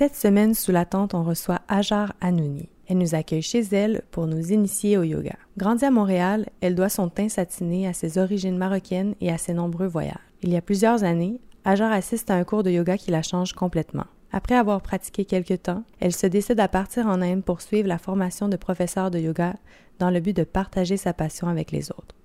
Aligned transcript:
Cette 0.00 0.16
semaine, 0.16 0.54
sous 0.54 0.72
la 0.72 0.86
tente, 0.86 1.12
on 1.12 1.22
reçoit 1.22 1.60
Ajar 1.68 2.14
Anouni. 2.22 2.70
Elle 2.86 2.96
nous 2.96 3.14
accueille 3.14 3.42
chez 3.42 3.60
elle 3.70 4.00
pour 4.10 4.26
nous 4.26 4.50
initier 4.50 4.96
au 4.96 5.02
yoga. 5.02 5.36
Grandie 5.58 5.84
à 5.84 5.90
Montréal, 5.90 6.48
elle 6.62 6.74
doit 6.74 6.88
son 6.88 7.10
teint 7.10 7.28
satiné 7.28 7.86
à 7.86 7.92
ses 7.92 8.16
origines 8.16 8.56
marocaines 8.56 9.14
et 9.20 9.30
à 9.30 9.36
ses 9.36 9.52
nombreux 9.52 9.88
voyages. 9.88 10.16
Il 10.40 10.54
y 10.54 10.56
a 10.56 10.62
plusieurs 10.62 11.04
années, 11.04 11.38
Ajar 11.66 11.92
assiste 11.92 12.30
à 12.30 12.34
un 12.36 12.44
cours 12.44 12.62
de 12.62 12.70
yoga 12.70 12.96
qui 12.96 13.10
la 13.10 13.20
change 13.20 13.52
complètement. 13.52 14.06
Après 14.32 14.54
avoir 14.54 14.80
pratiqué 14.80 15.26
quelques 15.26 15.64
temps, 15.64 15.84
elle 16.00 16.14
se 16.14 16.26
décide 16.26 16.60
à 16.60 16.68
partir 16.68 17.06
en 17.06 17.20
Inde 17.20 17.44
pour 17.44 17.60
suivre 17.60 17.86
la 17.86 17.98
formation 17.98 18.48
de 18.48 18.56
professeur 18.56 19.10
de 19.10 19.18
yoga 19.18 19.56
dans 19.98 20.08
le 20.08 20.20
but 20.20 20.34
de 20.34 20.44
partager 20.44 20.96
sa 20.96 21.12
passion 21.12 21.46
avec 21.46 21.72
les 21.72 21.90
autres. 21.90 22.16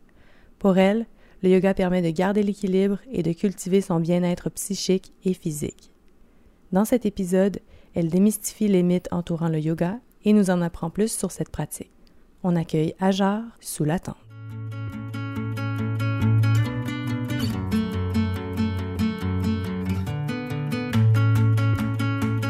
Pour 0.59 0.77
elle, 0.77 1.07
le 1.43 1.49
yoga 1.49 1.73
permet 1.73 2.01
de 2.01 2.09
garder 2.09 2.41
l'équilibre 2.41 2.99
et 3.11 3.21
de 3.21 3.33
cultiver 3.33 3.81
son 3.81 3.99
bien-être 3.99 4.49
psychique 4.49 5.11
et 5.25 5.33
physique. 5.33 5.91
Dans 6.75 6.83
cet 6.83 7.05
épisode, 7.05 7.61
elle 7.93 8.09
démystifie 8.09 8.67
les 8.67 8.83
mythes 8.83 9.07
entourant 9.11 9.47
le 9.47 9.59
yoga 9.59 9.97
et 10.25 10.33
nous 10.33 10.49
en 10.49 10.61
apprend 10.61 10.89
plus 10.89 11.09
sur 11.09 11.31
cette 11.31 11.47
pratique. 11.47 11.93
On 12.43 12.57
accueille 12.57 12.93
Ajar 12.99 13.43
sous 13.61 13.85
la 13.85 13.97
tente. 13.97 14.17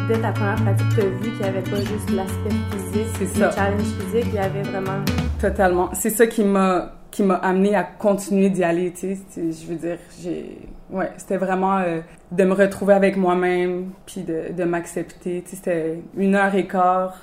dès 0.07 0.21
ta 0.21 0.31
première 0.31 0.55
pratique, 0.55 0.87
tu 0.95 1.01
as 1.01 1.05
vu 1.05 1.31
qu'il 1.31 1.39
n'y 1.39 1.43
avait 1.43 1.61
pas 1.61 1.79
juste 1.79 2.09
l'aspect 2.11 2.49
physique, 2.71 3.39
le 3.39 3.51
challenge 3.51 3.81
physique, 3.81 4.25
il 4.27 4.33
y 4.33 4.37
avait 4.39 4.61
vraiment... 4.63 5.05
Totalement. 5.39 5.89
C'est 5.93 6.09
ça 6.09 6.27
qui 6.27 6.43
m'a 6.43 6.93
qui 7.15 7.23
m'a 7.23 7.35
amené 7.35 7.73
à 7.73 7.83
continuer 7.85 8.49
d'y 8.49 8.61
aller, 8.61 8.91
tu 8.91 9.15
sais. 9.15 9.51
Je 9.53 9.67
veux 9.67 9.75
dire, 9.75 9.97
j'ai... 10.19 10.57
Ouais, 10.89 11.13
c'était 11.15 11.37
vraiment 11.37 11.77
euh, 11.77 12.01
de 12.29 12.43
me 12.43 12.51
retrouver 12.51 12.93
avec 12.93 13.15
moi-même, 13.15 13.91
puis 14.05 14.23
de, 14.23 14.51
de 14.51 14.63
m'accepter. 14.65 15.41
Tu 15.41 15.51
sais, 15.51 15.55
c'était 15.55 16.03
une 16.17 16.35
heure 16.35 16.53
et 16.53 16.67
quart 16.67 17.15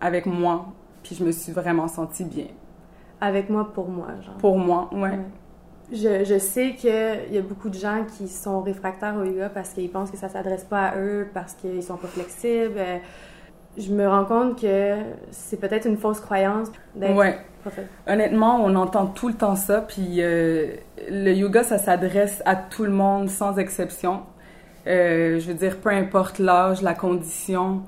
avec 0.00 0.24
moi, 0.24 0.72
puis 1.02 1.14
je 1.14 1.22
me 1.22 1.30
suis 1.30 1.52
vraiment 1.52 1.88
sentie 1.88 2.24
bien. 2.24 2.46
Avec 3.20 3.50
moi, 3.50 3.70
pour 3.70 3.90
moi, 3.90 4.06
genre. 4.24 4.36
Pour 4.38 4.56
moi, 4.56 4.88
ouais. 4.92 5.10
ouais. 5.10 5.18
Je, 5.92 6.24
je 6.24 6.38
sais 6.38 6.72
qu'il 6.72 7.34
y 7.34 7.36
a 7.36 7.42
beaucoup 7.42 7.68
de 7.68 7.78
gens 7.78 8.06
qui 8.16 8.28
sont 8.28 8.62
réfractaires 8.62 9.14
au 9.14 9.24
yoga 9.24 9.50
parce 9.50 9.74
qu'ils 9.74 9.90
pensent 9.90 10.10
que 10.10 10.16
ça 10.16 10.30
s'adresse 10.30 10.64
pas 10.64 10.86
à 10.86 10.96
eux, 10.96 11.28
parce 11.34 11.52
qu'ils 11.52 11.82
sont 11.82 11.98
pas 11.98 12.08
flexibles. 12.08 12.80
Je 13.76 13.92
me 13.92 14.08
rends 14.08 14.24
compte 14.24 14.58
que 14.58 14.94
c'est 15.32 15.60
peut-être 15.60 15.86
une 15.86 15.98
fausse 15.98 16.20
croyance 16.20 16.68
d'être 16.94 17.14
ouais. 17.14 17.36
Honnêtement, 18.06 18.64
on 18.64 18.74
entend 18.76 19.06
tout 19.06 19.28
le 19.28 19.34
temps 19.34 19.56
ça, 19.56 19.80
puis 19.80 20.16
euh, 20.18 20.74
le 21.10 21.32
yoga, 21.32 21.62
ça 21.62 21.78
s'adresse 21.78 22.42
à 22.44 22.56
tout 22.56 22.84
le 22.84 22.90
monde 22.90 23.28
sans 23.28 23.58
exception. 23.58 24.22
Euh, 24.86 25.40
je 25.40 25.46
veux 25.46 25.54
dire, 25.54 25.78
peu 25.78 25.90
importe 25.90 26.38
l'âge, 26.38 26.82
la 26.82 26.94
condition, 26.94 27.82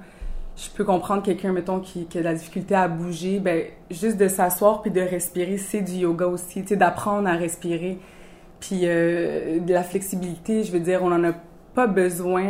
je 0.57 0.71
peux 0.71 0.85
comprendre 0.85 1.23
quelqu'un, 1.23 1.53
mettons, 1.53 1.81
qui, 1.81 2.07
a 2.15 2.19
de 2.19 2.25
la 2.25 2.35
difficulté 2.35 2.75
à 2.75 2.89
bouger, 2.89 3.39
ben 3.39 3.65
juste 3.91 4.17
de 4.17 4.29
s'asseoir 4.29 4.83
puis 4.83 4.91
de 4.91 5.01
respirer, 5.01 5.59
c'est 5.59 5.83
du 5.83 5.93
yoga 5.93 6.27
aussi, 6.27 6.63
tu 6.63 6.69
sais, 6.69 6.77
d'apprendre 6.77 7.29
à 7.29 7.35
respirer. 7.35 7.99
Puis 8.61 8.81
euh, 8.85 9.61
de 9.61 9.73
la 9.73 9.83
flexibilité, 9.83 10.65
je 10.65 10.73
veux 10.73 10.81
dire, 10.81 11.03
on 11.03 11.11
n'en 11.11 11.23
a 11.29 11.35
pas 11.75 11.87
besoin 11.87 12.43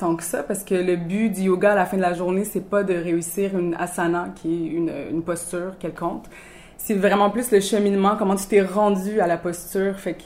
tant 0.00 0.16
que 0.16 0.24
ça 0.24 0.42
parce 0.42 0.64
que 0.64 0.74
le 0.74 0.96
but 0.96 1.30
du 1.30 1.42
yoga 1.42 1.72
à 1.72 1.74
la 1.74 1.86
fin 1.86 1.96
de 1.96 2.02
la 2.02 2.14
journée, 2.14 2.44
c'est 2.44 2.68
pas 2.68 2.82
de 2.82 2.94
réussir 2.94 3.56
une 3.56 3.74
asana 3.74 4.30
qui 4.34 4.48
est 4.52 4.68
une, 4.68 5.22
posture 5.22 5.78
quelconque. 5.78 6.24
C'est 6.78 6.94
vraiment 6.94 7.30
plus 7.30 7.50
le 7.52 7.60
cheminement, 7.60 8.16
comment 8.18 8.34
tu 8.34 8.46
t'es 8.46 8.62
rendu 8.62 9.20
à 9.20 9.26
la 9.26 9.36
posture. 9.36 9.98
Fait 9.98 10.14
que 10.14 10.22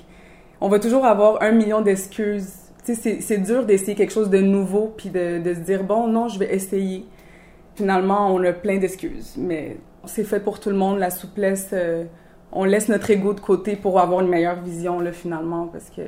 on 0.61 0.69
va 0.69 0.79
toujours 0.79 1.05
avoir 1.05 1.43
un 1.43 1.51
million 1.51 1.81
d'excuses 1.81 2.49
c'est 2.85 3.39
dur 3.39 3.65
d'essayer 3.65 3.95
quelque 3.95 4.13
chose 4.13 4.29
de 4.29 4.39
nouveau 4.39 4.93
puis 4.95 5.09
de, 5.09 5.39
de, 5.39 5.55
se 5.55 5.61
dire 5.61 5.85
bon 5.85 6.07
non 6.07 6.29
je 6.29 6.39
vais 6.39 6.55
essayer 6.55 7.07
finalement 7.75 8.35
on 8.35 8.43
a 8.45 8.53
plein 8.53 8.77
d'excuses 8.77 9.37
mais 9.39 9.79
c'est 10.05 10.25
fait 10.25 10.41
pour 10.41 10.61
tout 10.61 10.69
le 10.69 10.77
monde 10.77 10.99
la 10.99 11.11
souplesse 11.11 11.71
euh, 11.73 12.05
on 12.53 12.65
laisse 12.65 12.91
notre 12.91 13.11
ego 13.11 13.33
de 13.33 13.41
côté 13.41 13.75
pour 13.75 13.99
avoir 14.01 14.21
une 14.21 14.29
meilleure 14.29 14.61
vision 14.61 15.01
là 15.01 15.13
finalement 15.13 15.67
parce 15.67 15.89
que 15.89 16.03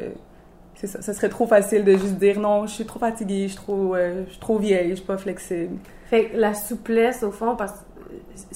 c'est 0.76 0.86
ça 0.86 1.02
ça 1.02 1.12
serait 1.12 1.28
trop 1.28 1.46
facile 1.46 1.84
de 1.84 1.92
juste 1.92 2.14
dire 2.14 2.38
non 2.38 2.66
je 2.66 2.72
suis 2.72 2.86
trop 2.86 2.98
fatiguée 2.98 3.44
je 3.44 3.52
suis 3.52 3.56
trop 3.56 3.94
euh, 3.94 4.24
je 4.26 4.30
suis 4.30 4.40
trop 4.40 4.58
vieille 4.58 4.90
je 4.90 4.94
suis 4.96 5.04
pas 5.04 5.18
flexible 5.18 5.76
fait 6.08 6.30
la 6.34 6.54
souplesse 6.54 7.22
au 7.22 7.30
fond 7.30 7.56
parce 7.56 7.72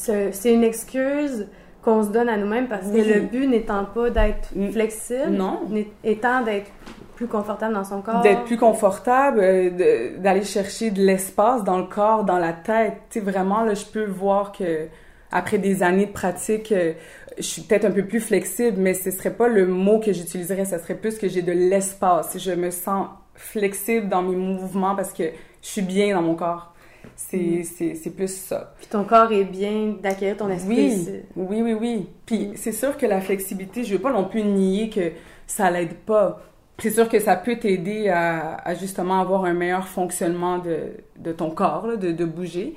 que 0.07 0.31
c'est 0.33 0.53
une 0.53 0.65
excuse 0.65 1.47
qu'on 1.83 2.03
se 2.03 2.09
donne 2.09 2.29
à 2.29 2.37
nous-mêmes 2.37 2.69
parce 2.69 2.87
que 2.87 2.97
le 2.97 3.21
but 3.21 3.47
n'étant 3.47 3.85
pas 3.85 4.11
d'être 4.11 4.51
flexible, 4.71 5.31
non. 5.31 5.61
étant 6.05 6.43
d'être 6.43 6.71
plus 7.17 7.27
confortable 7.27 7.75
dans 7.75 7.85
son 7.85 8.01
corps. 8.01 8.23
D'être 8.23 8.45
plus 8.45 8.57
confortable, 8.57 9.41
euh, 9.43 10.17
d'aller 10.19 10.45
chercher 10.45 10.91
de 10.91 11.03
l'espace 11.03 11.65
dans 11.65 11.79
le 11.79 11.85
corps, 11.85 12.25
dans 12.25 12.39
la 12.39 12.53
tête. 12.53 12.95
Tu 13.11 13.19
sais, 13.19 13.25
vraiment, 13.25 13.63
là, 13.63 13.75
je 13.75 13.85
peux 13.85 14.07
voir 14.07 14.53
que 14.53 14.87
après 15.33 15.59
des 15.59 15.83
années 15.83 16.07
de 16.07 16.13
pratique, 16.13 16.73
euh, 16.73 16.93
je 17.41 17.47
suis 17.47 17.63
peut-être 17.63 17.85
un 17.85 17.91
peu 17.91 18.05
plus 18.05 18.21
flexible, 18.21 18.79
mais 18.79 18.95
ce 18.95 19.11
serait 19.11 19.35
pas 19.35 19.49
le 19.49 19.67
mot 19.67 19.99
que 19.99 20.13
j'utiliserais, 20.13 20.65
ce 20.65 20.79
serait 20.79 20.97
plus 20.97 21.19
que 21.19 21.29
j'ai 21.29 21.43
de 21.43 21.53
l'espace. 21.53 22.37
Je 22.39 22.53
me 22.53 22.71
sens 22.71 23.09
flexible 23.35 24.09
dans 24.09 24.23
mes 24.23 24.37
mouvements 24.37 24.95
parce 24.95 25.13
que 25.13 25.25
je 25.63 25.69
suis 25.69 25.83
bien 25.83 26.15
dans 26.15 26.23
mon 26.23 26.35
corps. 26.35 26.75
C'est, 27.17 27.39
mm. 27.39 27.95
c'est, 27.95 28.11
plus 28.11 28.35
ça. 28.35 28.75
Puis 28.79 28.89
ton 28.89 29.05
corps 29.05 29.33
est 29.33 29.45
bien 29.45 29.97
d'accueillir 30.03 30.37
ton 30.37 30.51
esprit. 30.51 31.23
Oui, 31.35 31.63
oui, 31.63 31.63
oui, 31.63 31.73
oui. 31.73 32.09
Puis 32.27 32.49
mm. 32.49 32.53
c'est 32.57 32.73
sûr 32.73 32.97
que 32.97 33.07
la 33.07 33.21
flexibilité, 33.21 33.85
je 33.85 33.95
veux 33.95 34.01
pas 34.01 34.13
non 34.13 34.25
plus 34.25 34.43
nier 34.43 34.91
que 34.91 35.13
ça 35.47 35.71
l'aide 35.71 35.95
pas 35.95 36.43
c'est 36.81 36.91
sûr 36.91 37.09
que 37.09 37.19
ça 37.19 37.37
peut 37.37 37.57
t'aider 37.57 38.09
à, 38.09 38.75
justement 38.75 39.21
avoir 39.21 39.45
un 39.45 39.53
meilleur 39.53 39.87
fonctionnement 39.87 40.59
de, 40.59 40.93
de 41.19 41.33
ton 41.33 41.51
corps, 41.51 41.87
de, 41.99 42.13
de, 42.13 42.25
bouger. 42.25 42.77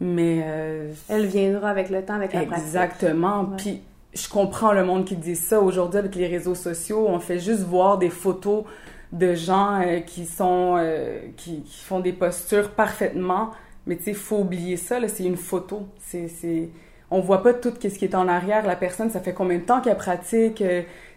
Mais. 0.00 0.42
Euh, 0.44 0.92
Elle 1.08 1.26
viendra 1.26 1.70
avec 1.70 1.90
le 1.90 2.04
temps, 2.04 2.14
avec 2.14 2.32
la 2.32 2.44
pratique. 2.44 2.64
Exactement. 2.64 3.46
Puis 3.56 3.82
je 4.14 4.28
comprends 4.28 4.72
le 4.72 4.84
monde 4.84 5.04
qui 5.04 5.16
dit 5.16 5.36
ça. 5.36 5.60
Aujourd'hui, 5.60 5.98
avec 5.98 6.14
les 6.14 6.26
réseaux 6.26 6.54
sociaux, 6.54 7.06
on 7.08 7.18
fait 7.18 7.38
juste 7.38 7.62
voir 7.62 7.98
des 7.98 8.10
photos 8.10 8.64
de 9.12 9.34
gens 9.34 9.80
euh, 9.80 10.00
qui 10.00 10.26
sont. 10.26 10.76
Euh, 10.78 11.18
qui, 11.36 11.62
qui, 11.62 11.84
font 11.84 12.00
des 12.00 12.12
postures 12.12 12.70
parfaitement. 12.70 13.50
Mais 13.86 13.96
tu 13.96 14.04
sais, 14.04 14.10
il 14.10 14.16
faut 14.16 14.38
oublier 14.38 14.76
ça, 14.76 14.96
c'est 15.08 15.24
une 15.24 15.36
photo. 15.36 15.86
C'est. 15.98 16.70
On 17.10 17.20
voit 17.20 17.42
pas 17.42 17.54
tout 17.54 17.72
ce 17.80 17.88
qui 17.88 18.04
est 18.04 18.14
en 18.14 18.28
arrière. 18.28 18.66
La 18.66 18.76
personne, 18.76 19.10
ça 19.10 19.20
fait 19.20 19.32
combien 19.32 19.56
de 19.58 19.62
temps 19.62 19.80
qu'elle 19.80 19.96
pratique 19.96 20.62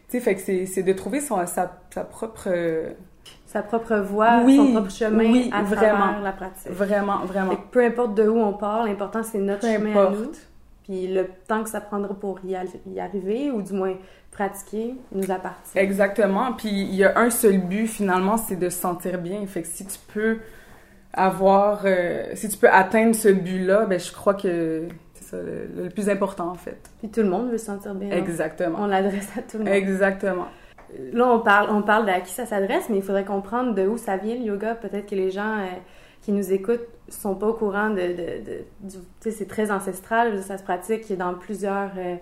tu 0.09 0.17
sais, 0.17 0.23
fait 0.23 0.35
que 0.35 0.65
c'est 0.65 0.83
de 0.83 0.91
trouver 0.91 1.21
son, 1.21 1.45
sa, 1.47 1.79
sa 1.89 2.03
propre... 2.03 2.49
sa 3.51 3.61
propre 3.61 3.97
voie, 3.97 4.45
son 4.45 4.71
propre 4.71 4.89
chemin 4.89 5.29
oui, 5.29 5.49
à 5.51 5.61
vraiment, 5.61 5.97
travers 5.97 6.21
la 6.21 6.31
pratique. 6.31 6.71
Vraiment, 6.71 7.25
vraiment. 7.25 7.57
peu 7.69 7.83
importe 7.83 8.15
de 8.15 8.25
où 8.25 8.39
on 8.39 8.53
part, 8.53 8.85
l'important 8.85 9.23
c'est 9.23 9.39
notre 9.39 9.67
chemin 9.67 9.91
à 9.91 10.09
nous. 10.09 10.31
Puis 10.83 11.07
le 11.07 11.27
temps 11.47 11.61
que 11.63 11.69
ça 11.69 11.81
prendra 11.81 12.13
pour 12.13 12.39
y, 12.45 12.55
y, 12.89 12.99
arriver, 12.99 13.51
ou 13.51 13.61
du 13.61 13.73
moins 13.73 13.95
pratiquer, 14.31 14.95
nous 15.11 15.29
appartient. 15.29 15.77
Exactement. 15.77 16.53
Puis 16.53 16.69
il 16.69 16.95
y 16.95 17.03
a 17.03 17.19
un 17.19 17.29
seul 17.29 17.57
but 17.57 17.87
finalement, 17.87 18.37
c'est 18.37 18.55
de 18.55 18.69
se 18.69 18.79
sentir 18.79 19.19
bien. 19.19 19.45
Fait 19.47 19.63
que 19.63 19.67
si 19.67 19.85
tu 19.85 19.99
peux 20.13 20.37
avoir, 21.13 21.81
euh, 21.83 22.31
si 22.35 22.47
tu 22.47 22.57
peux 22.57 22.69
atteindre 22.69 23.13
ce 23.15 23.27
but-là, 23.27 23.85
ben 23.85 23.99
je 23.99 24.13
crois 24.13 24.33
que 24.33 24.87
le, 25.33 25.89
plus 25.89 26.09
important 26.09 26.49
en 26.49 26.55
fait. 26.55 26.89
Puis 26.99 27.09
tout 27.09 27.21
le 27.21 27.29
monde 27.29 27.51
veut 27.51 27.57
se 27.57 27.65
sentir 27.65 27.93
bien. 27.95 28.11
Exactement. 28.11 28.77
On 28.79 28.87
l'adresse 28.87 29.29
à 29.37 29.41
tout 29.41 29.57
le 29.57 29.65
monde. 29.65 29.73
Exactement. 29.73 30.47
Là, 31.13 31.27
on 31.27 31.39
parle, 31.39 31.69
on 31.71 31.81
parle 31.81 32.09
à 32.09 32.21
qui 32.21 32.31
ça 32.31 32.45
s'adresse, 32.45 32.89
mais 32.89 32.97
il 32.97 33.03
faudrait 33.03 33.25
comprendre 33.25 33.73
de 33.73 33.87
où 33.87 33.97
ça 33.97 34.17
vient 34.17 34.35
le 34.35 34.41
yoga. 34.41 34.75
Peut-être 34.75 35.07
que 35.07 35.15
les 35.15 35.31
gens 35.31 35.59
euh, 35.59 35.67
qui 36.21 36.31
nous 36.31 36.51
écoutent 36.51 36.87
sont 37.09 37.35
pas 37.35 37.47
au 37.47 37.53
courant 37.53 37.89
de, 37.89 37.95
de, 37.95 38.95
sais, 39.19 39.31
c'est 39.31 39.47
très 39.47 39.71
ancestral, 39.71 40.41
ça 40.43 40.57
se 40.57 40.63
pratique 40.63 41.11
dans 41.17 41.33
plusieurs, 41.33 41.91
euh, 41.97 42.15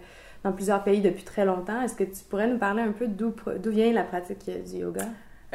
dans 0.43 0.51
plusieurs 0.51 0.83
pays 0.83 1.01
depuis 1.01 1.23
très 1.23 1.45
longtemps. 1.45 1.81
Est-ce 1.81 1.95
que 1.95 2.03
tu 2.03 2.23
pourrais 2.29 2.47
nous 2.47 2.57
parler 2.57 2.81
un 2.81 2.91
peu 2.91 3.07
d'où, 3.07 3.33
d'où 3.61 3.71
vient 3.71 3.91
la 3.91 4.03
pratique 4.03 4.45
du 4.45 4.77
yoga? 4.77 5.05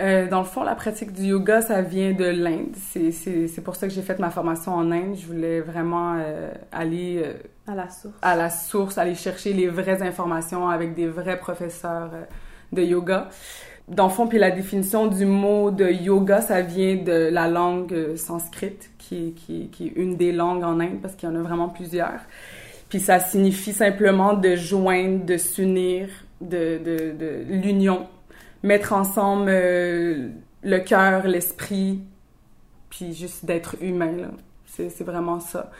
Euh, 0.00 0.28
dans 0.28 0.40
le 0.40 0.44
fond, 0.44 0.64
la 0.64 0.74
pratique 0.74 1.12
du 1.12 1.22
yoga, 1.26 1.62
ça 1.62 1.80
vient 1.80 2.12
de 2.12 2.24
l'Inde. 2.24 2.74
C'est 2.76 3.62
pour 3.62 3.76
ça 3.76 3.86
que 3.86 3.92
j'ai 3.92 4.02
fait 4.02 4.18
ma 4.18 4.30
formation 4.30 4.74
en 4.74 4.90
Inde. 4.90 5.14
Je 5.16 5.26
voulais 5.26 5.60
vraiment 5.60 6.16
euh, 6.18 6.52
aller 6.72 7.22
euh, 7.24 7.34
à 7.68 7.76
la 7.76 7.88
source. 7.88 8.14
À 8.20 8.34
la 8.34 8.50
source, 8.50 8.98
aller 8.98 9.14
chercher 9.14 9.52
les 9.52 9.68
vraies 9.68 10.02
informations 10.02 10.68
avec 10.68 10.94
des 10.94 11.06
vrais 11.06 11.38
professeurs 11.38 12.10
de 12.74 12.82
yoga. 12.82 13.28
Dans 13.88 14.04
le 14.04 14.10
fond, 14.10 14.26
puis 14.26 14.38
la 14.38 14.50
définition 14.50 15.06
du 15.06 15.26
mot 15.26 15.70
de 15.70 15.86
yoga, 15.86 16.40
ça 16.40 16.62
vient 16.62 16.96
de 16.96 17.28
la 17.30 17.48
langue 17.48 18.16
sanscrite, 18.16 18.90
qui 18.98 19.34
qui, 19.34 19.68
qui 19.68 19.88
est 19.88 19.92
une 19.96 20.16
des 20.16 20.32
langues 20.32 20.64
en 20.64 20.80
Inde, 20.80 21.00
parce 21.02 21.14
qu'il 21.14 21.28
y 21.28 21.32
en 21.32 21.36
a 21.36 21.42
vraiment 21.42 21.68
plusieurs. 21.68 22.20
Puis 22.88 23.00
ça 23.00 23.20
signifie 23.20 23.72
simplement 23.72 24.34
de 24.34 24.56
joindre, 24.56 25.24
de 25.24 25.36
s'unir, 25.36 26.08
de, 26.40 26.78
de, 26.78 27.12
de 27.12 27.44
l'union 27.48 28.06
mettre 28.64 28.94
ensemble 28.94 29.50
euh, 29.50 30.28
le 30.62 30.78
cœur, 30.78 31.28
l'esprit, 31.28 32.00
puis 32.90 33.12
juste 33.12 33.44
d'être 33.44 33.76
humain. 33.80 34.30
C'est 34.66 35.04
vraiment 35.04 35.38
ça. 35.38 35.70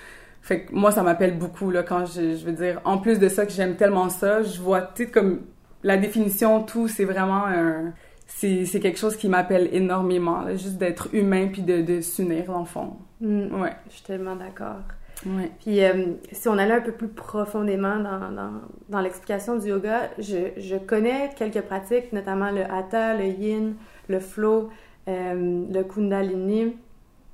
Fait 0.41 0.67
que 0.67 0.75
moi, 0.75 0.93
ça 0.93 1.02
m'appelle 1.02 1.37
beaucoup, 1.37 1.70
là, 1.70 1.82
quand 1.82 2.05
je, 2.06 2.37
je, 2.37 2.44
veux 2.44 2.52
dire, 2.52 2.81
en 2.85 2.99
plus 2.99 3.19
de 3.19 3.29
ça, 3.29 3.46
que 3.46 3.52
j'aime 3.52 3.76
tellement 3.76 4.11
ça, 4.11 4.43
je 4.43 4.61
vois, 4.61 4.82
tu 4.82 5.05
sais, 5.05 5.11
comme 5.11 5.41
la 5.84 5.96
définition, 5.98 6.62
tout, 6.62 6.88
c'est 6.88 7.04
vraiment 7.04 7.46
un... 7.46 7.92
c'est, 8.26 8.64
c'est 8.64 8.81
quelque 8.81 8.98
chose 8.98 9.16
qui 9.16 9.28
m'appelle 9.28 9.69
énormément, 9.72 10.40
là, 10.40 10.56
juste 10.56 10.78
d'être 10.78 11.08
humain 11.14 11.48
puis 11.52 11.62
de, 11.62 11.82
de 11.82 12.00
s'unir, 12.00 12.46
dans 12.46 12.60
le 12.60 12.64
fond. 12.64 12.96
Mm. 13.20 13.60
Ouais. 13.60 13.72
Je 13.88 13.94
suis 13.94 14.04
tellement 14.04 14.34
d'accord. 14.34 14.81
Ouais. 15.26 15.50
Puis 15.60 15.82
euh, 15.84 16.06
si 16.32 16.48
on 16.48 16.58
allait 16.58 16.75
un 16.75 16.81
peu 16.81 16.92
plus 16.92 17.08
profondément 17.08 17.96
dans, 17.96 18.31
dans, 18.31 18.52
dans 18.88 19.00
l'explication 19.00 19.56
du 19.56 19.69
yoga, 19.69 20.10
je, 20.19 20.48
je 20.56 20.76
connais 20.76 21.31
quelques 21.36 21.62
pratiques, 21.62 22.12
notamment 22.12 22.50
le 22.50 22.62
hatha, 22.62 23.14
le 23.14 23.26
yin, 23.26 23.75
le 24.08 24.20
flow, 24.20 24.70
euh, 25.08 25.64
le 25.70 25.82
kundalini. 25.84 26.76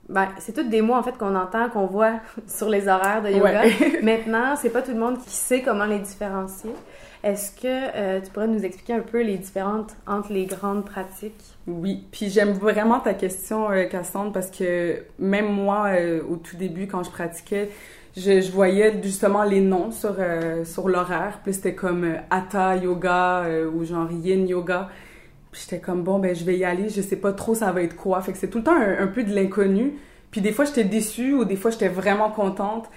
Ben, 0.08 0.28
c'est 0.38 0.52
toutes 0.52 0.68
des 0.68 0.82
mots 0.82 0.94
en 0.94 1.02
fait 1.02 1.16
qu'on 1.16 1.36
entend, 1.36 1.68
qu'on 1.70 1.86
voit 1.86 2.20
sur 2.46 2.68
les 2.68 2.88
horaires 2.88 3.22
de 3.22 3.30
yoga. 3.30 3.62
Ouais. 3.62 4.00
Maintenant, 4.02 4.56
c'est 4.56 4.70
pas 4.70 4.82
tout 4.82 4.92
le 4.92 4.98
monde 4.98 5.18
qui 5.18 5.30
sait 5.30 5.62
comment 5.62 5.86
les 5.86 6.00
différencier. 6.00 6.72
Est-ce 7.22 7.50
que 7.52 7.66
euh, 7.66 8.20
tu 8.20 8.30
pourrais 8.30 8.46
nous 8.46 8.64
expliquer 8.64 8.94
un 8.94 9.00
peu 9.00 9.22
les 9.22 9.36
différentes 9.36 9.94
entre 10.06 10.32
les 10.32 10.46
grandes 10.46 10.86
pratiques? 10.86 11.44
Oui, 11.66 12.04
puis 12.10 12.30
j'aime 12.30 12.52
vraiment 12.52 12.98
ta 12.98 13.12
question, 13.12 13.70
euh, 13.70 13.84
Cassandre, 13.84 14.32
parce 14.32 14.50
que 14.50 15.02
même 15.18 15.52
moi, 15.52 15.88
euh, 15.88 16.22
au 16.28 16.36
tout 16.36 16.56
début, 16.56 16.86
quand 16.86 17.02
je 17.02 17.10
pratiquais, 17.10 17.70
je, 18.16 18.50
voyais 18.50 19.00
justement 19.02 19.44
les 19.44 19.60
noms 19.60 19.90
sur, 19.90 20.16
sur 20.64 20.88
l'horaire. 20.88 21.40
Puis 21.44 21.54
c'était 21.54 21.74
comme 21.74 22.14
Hatha 22.30 22.76
Yoga 22.76 23.44
ou 23.72 23.84
genre 23.84 24.10
Yin 24.10 24.48
Yoga. 24.48 24.88
Puis 25.52 25.62
j'étais 25.64 25.80
comme, 25.80 26.02
bon, 26.02 26.18
ben 26.18 26.34
je 26.34 26.44
vais 26.44 26.56
y 26.56 26.64
aller, 26.64 26.88
je 26.88 27.02
sais 27.02 27.16
pas 27.16 27.32
trop 27.32 27.54
ça 27.54 27.70
va 27.70 27.82
être 27.82 27.94
quoi. 27.94 28.20
Fait 28.22 28.32
que 28.32 28.38
c'est 28.38 28.48
tout 28.48 28.58
le 28.58 28.64
temps 28.64 28.74
un, 28.74 29.04
un 29.04 29.06
peu 29.06 29.22
de 29.22 29.32
l'inconnu. 29.32 29.94
Puis 30.30 30.40
des 30.40 30.52
fois, 30.52 30.64
j'étais 30.64 30.84
déçue 30.84 31.34
ou 31.34 31.44
des 31.44 31.56
fois, 31.56 31.70
j'étais 31.70 31.88
vraiment 31.88 32.30
contente. 32.30 32.88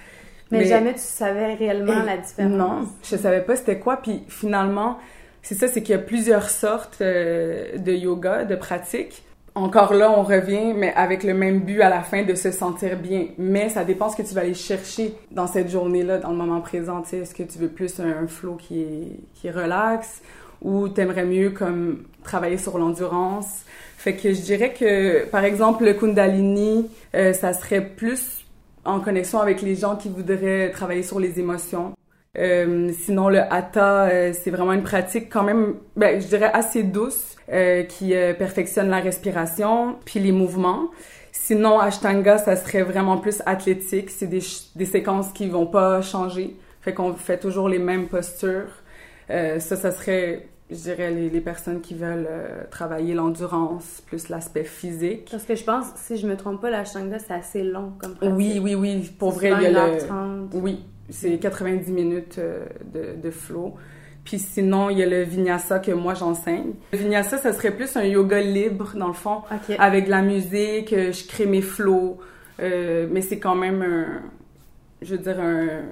Mais, 0.50 0.66
jamais 0.66 0.92
tu 0.92 1.00
savais 1.00 1.54
réellement 1.54 2.02
la 2.04 2.16
différence. 2.18 2.52
Non, 2.52 2.88
je 3.02 3.16
savais 3.16 3.40
pas 3.40 3.56
c'était 3.56 3.78
quoi. 3.78 3.96
Puis 3.96 4.22
finalement, 4.28 4.98
c'est 5.42 5.54
ça, 5.54 5.68
c'est 5.68 5.82
qu'il 5.82 5.94
y 5.94 5.98
a 5.98 6.02
plusieurs 6.02 6.48
sortes 6.48 6.98
euh, 7.00 7.76
de 7.78 7.92
yoga, 7.92 8.44
de 8.44 8.56
pratiques. 8.56 9.24
Encore 9.54 9.94
là, 9.94 10.10
on 10.10 10.22
revient, 10.22 10.72
mais 10.74 10.92
avec 10.94 11.22
le 11.22 11.32
même 11.32 11.60
but 11.60 11.80
à 11.80 11.88
la 11.88 12.02
fin 12.02 12.24
de 12.24 12.34
se 12.34 12.50
sentir 12.50 12.96
bien. 12.98 13.26
Mais 13.38 13.68
ça 13.68 13.84
dépend 13.84 14.08
ce 14.08 14.16
que 14.16 14.22
tu 14.22 14.34
vas 14.34 14.40
aller 14.40 14.54
chercher 14.54 15.14
dans 15.30 15.46
cette 15.46 15.70
journée-là, 15.70 16.18
dans 16.18 16.30
le 16.30 16.36
moment 16.36 16.60
présent. 16.60 17.02
Est-ce 17.12 17.34
que 17.34 17.44
tu 17.44 17.58
veux 17.58 17.68
plus 17.68 18.00
un, 18.00 18.24
un 18.24 18.26
flow 18.26 18.56
qui 18.56 18.82
est, 18.82 19.20
qui 19.34 19.46
est 19.46 19.52
relax 19.52 20.22
ou 20.60 20.88
t'aimerais 20.88 21.24
mieux 21.24 21.50
comme 21.50 22.04
travailler 22.24 22.58
sur 22.58 22.78
l'endurance? 22.78 23.64
Fait 23.96 24.14
que 24.16 24.32
je 24.34 24.40
dirais 24.40 24.74
que, 24.78 25.24
par 25.26 25.44
exemple, 25.44 25.84
le 25.84 25.94
Kundalini, 25.94 26.90
euh, 27.14 27.32
ça 27.32 27.52
serait 27.52 27.80
plus 27.80 28.43
en 28.84 29.00
connexion 29.00 29.40
avec 29.40 29.62
les 29.62 29.74
gens 29.74 29.96
qui 29.96 30.08
voudraient 30.08 30.70
travailler 30.70 31.02
sur 31.02 31.20
les 31.20 31.40
émotions. 31.40 31.94
Euh, 32.36 32.90
sinon, 32.92 33.28
le 33.28 33.40
hatha, 33.40 34.06
euh, 34.06 34.32
c'est 34.32 34.50
vraiment 34.50 34.72
une 34.72 34.82
pratique 34.82 35.30
quand 35.30 35.44
même, 35.44 35.74
ben, 35.96 36.20
je 36.20 36.26
dirais 36.26 36.50
assez 36.52 36.82
douce, 36.82 37.36
euh, 37.52 37.84
qui 37.84 38.14
perfectionne 38.38 38.88
la 38.88 39.00
respiration, 39.00 39.96
puis 40.04 40.20
les 40.20 40.32
mouvements. 40.32 40.90
Sinon, 41.32 41.78
Ashtanga, 41.78 42.38
ça 42.38 42.56
serait 42.56 42.82
vraiment 42.82 43.18
plus 43.18 43.42
athlétique. 43.46 44.10
C'est 44.10 44.26
des, 44.26 44.42
des 44.76 44.86
séquences 44.86 45.32
qui 45.32 45.48
vont 45.48 45.66
pas 45.66 46.00
changer. 46.00 46.56
Fait 46.80 46.94
qu'on 46.94 47.14
fait 47.14 47.38
toujours 47.38 47.68
les 47.68 47.78
mêmes 47.78 48.06
postures. 48.06 48.70
Ça, 49.28 49.58
ça 49.58 49.90
serait, 49.90 50.46
je 50.74 50.82
dirais, 50.82 51.10
les, 51.10 51.30
les 51.30 51.40
personnes 51.40 51.80
qui 51.80 51.94
veulent 51.94 52.26
euh, 52.28 52.64
travailler 52.70 53.14
l'endurance, 53.14 54.02
plus 54.06 54.28
l'aspect 54.28 54.64
physique. 54.64 55.28
Parce 55.30 55.44
que 55.44 55.54
je 55.54 55.64
pense, 55.64 55.86
si 55.96 56.16
je 56.16 56.26
me 56.26 56.36
trompe 56.36 56.60
pas, 56.60 56.70
la 56.70 56.84
Shanga, 56.84 57.18
c'est 57.18 57.34
assez 57.34 57.62
long 57.62 57.92
comme 57.98 58.14
pratique. 58.14 58.36
Oui, 58.36 58.58
oui, 58.62 58.74
oui. 58.74 59.10
Pour 59.18 59.30
vrai, 59.30 59.52
il 59.56 59.62
y 59.62 59.66
a 59.66 59.88
le... 59.88 60.00
souvent 60.00 60.26
1h30. 60.26 60.48
Oui, 60.54 60.84
c'est 61.10 61.38
90 61.38 61.90
minutes 61.92 62.36
euh, 62.38 62.66
de, 62.92 63.20
de 63.20 63.30
flow. 63.30 63.74
Puis 64.24 64.38
sinon, 64.38 64.88
il 64.88 64.98
y 64.98 65.02
a 65.02 65.06
le 65.06 65.22
vinyasa 65.22 65.78
que 65.78 65.92
moi 65.92 66.14
j'enseigne. 66.14 66.72
Le 66.92 66.98
vinyasa, 66.98 67.38
ça 67.38 67.52
serait 67.52 67.72
plus 67.72 67.94
un 67.96 68.04
yoga 68.04 68.40
libre, 68.40 68.94
dans 68.96 69.08
le 69.08 69.12
fond, 69.12 69.42
OK. 69.50 69.76
avec 69.78 70.06
de 70.06 70.10
la 70.10 70.22
musique, 70.22 70.92
euh, 70.92 71.12
je 71.12 71.26
crée 71.26 71.46
mes 71.46 71.60
flows, 71.60 72.18
euh, 72.60 73.06
mais 73.10 73.20
c'est 73.20 73.38
quand 73.38 73.54
même 73.54 73.82
un, 73.82 74.22
je 75.02 75.14
veux 75.14 75.22
dire, 75.22 75.38
un, 75.38 75.82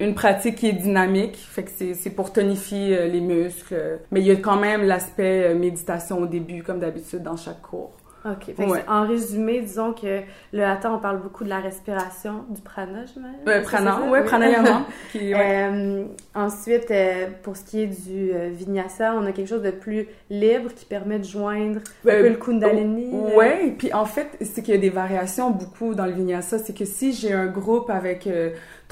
une 0.00 0.14
pratique 0.14 0.56
qui 0.56 0.68
est 0.68 0.72
dynamique, 0.72 1.36
fait 1.36 1.62
que 1.64 1.70
c'est 1.94 2.10
pour 2.10 2.32
tonifier 2.32 2.98
euh, 2.98 3.06
les 3.06 3.20
muscles. 3.20 4.00
Mais 4.10 4.20
il 4.20 4.26
y 4.26 4.30
a 4.30 4.36
quand 4.36 4.56
même 4.56 4.82
l'aspect 4.82 5.44
euh, 5.50 5.54
méditation 5.58 6.18
au 6.18 6.26
début, 6.26 6.62
comme 6.62 6.80
d'habitude 6.80 7.22
dans 7.22 7.36
chaque 7.36 7.62
cours. 7.62 7.92
OK. 8.26 8.54
Fait 8.56 8.64
Ouais. 8.66 8.82
en 8.88 9.06
résumé, 9.06 9.60
disons 9.60 9.92
que 9.92 10.20
le 10.54 10.62
hatha, 10.64 10.90
on 10.90 10.98
parle 10.98 11.20
beaucoup 11.20 11.44
de 11.44 11.50
la 11.50 11.60
respiration, 11.60 12.46
du 12.48 12.62
prana, 12.62 13.04
j'imagine. 13.04 13.36
Euh, 13.46 13.60
prana, 13.60 14.00
ouais, 14.00 14.20
Oui. 14.20 14.24
pranayama. 14.24 14.86
qui, 15.12 15.34
ouais. 15.34 15.68
Euh, 15.70 16.04
ensuite, 16.34 16.90
euh, 16.90 17.26
pour 17.42 17.54
ce 17.54 17.64
qui 17.64 17.82
est 17.82 17.86
du 17.86 18.32
vinyasa, 18.52 19.14
on 19.14 19.26
a 19.26 19.32
quelque 19.32 19.48
chose 19.48 19.60
de 19.62 19.70
plus 19.70 20.08
libre 20.30 20.72
qui 20.74 20.86
permet 20.86 21.18
de 21.18 21.24
joindre 21.24 21.80
un 22.06 22.10
peu 22.10 22.28
le 22.30 22.36
kundalini. 22.36 23.10
là. 23.12 23.36
Ouais, 23.36 23.66
et 23.66 23.70
puis 23.72 23.92
en 23.92 24.06
fait, 24.06 24.28
c'est 24.40 24.62
qu'il 24.62 24.74
y 24.74 24.78
a 24.78 24.80
des 24.80 24.88
variations 24.88 25.50
beaucoup 25.50 25.94
dans 25.94 26.06
le 26.06 26.12
vinyasa. 26.12 26.58
C'est 26.58 26.74
que 26.74 26.86
si 26.86 27.12
j'ai 27.12 27.34
un 27.34 27.46
groupe 27.48 27.90
avec 27.90 28.26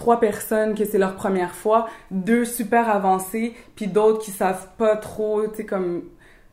trois 0.03 0.19
personnes 0.19 0.75
que 0.75 0.85
c'est 0.85 0.99
leur 0.99 1.15
première 1.15 1.55
fois, 1.55 1.89
deux 2.11 2.45
super 2.45 2.89
avancés, 2.91 3.55
puis 3.77 3.87
d'autres 3.87 4.19
qui 4.21 4.33
savent 4.33 4.67
pas 4.77 4.97
trop, 4.97 5.47
tu 5.47 5.59
sais, 5.59 5.65
comme 5.65 6.03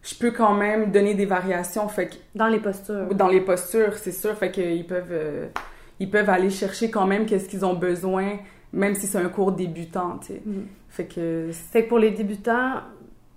je 0.04 0.14
peux 0.14 0.30
quand 0.30 0.54
même 0.54 0.92
donner 0.92 1.16
des 1.16 1.26
variations. 1.26 1.88
Fait 1.88 2.10
que 2.10 2.14
Dans 2.36 2.48
les 2.48 2.60
postures. 2.60 3.08
dans 3.16 3.28
les 3.28 3.42
postures, 3.42 3.98
c'est 3.98 4.12
sûr, 4.12 4.36
fait 4.36 4.52
qu'ils 4.52 4.86
peuvent 4.86 5.12
euh, 5.12 5.48
ils 6.00 6.12
peuvent 6.12 6.30
aller 6.30 6.52
chercher 6.52 6.92
quand 6.92 7.08
même 7.08 7.26
qu'est-ce 7.26 7.50
qu'ils 7.50 7.66
ont 7.66 7.74
besoin, 7.74 8.38
même 8.72 8.94
si 8.94 9.08
c'est 9.08 9.18
un 9.18 9.30
cours 9.30 9.52
débutant, 9.52 10.20
tu 10.20 10.28
sais. 10.34 10.42
Mhm. 10.46 10.68
Fait 10.88 11.06
que 11.06 11.50
Fait 11.72 11.84
que 11.86 11.90
pour 11.90 11.98
les 11.98 12.12
débutants, 12.12 12.74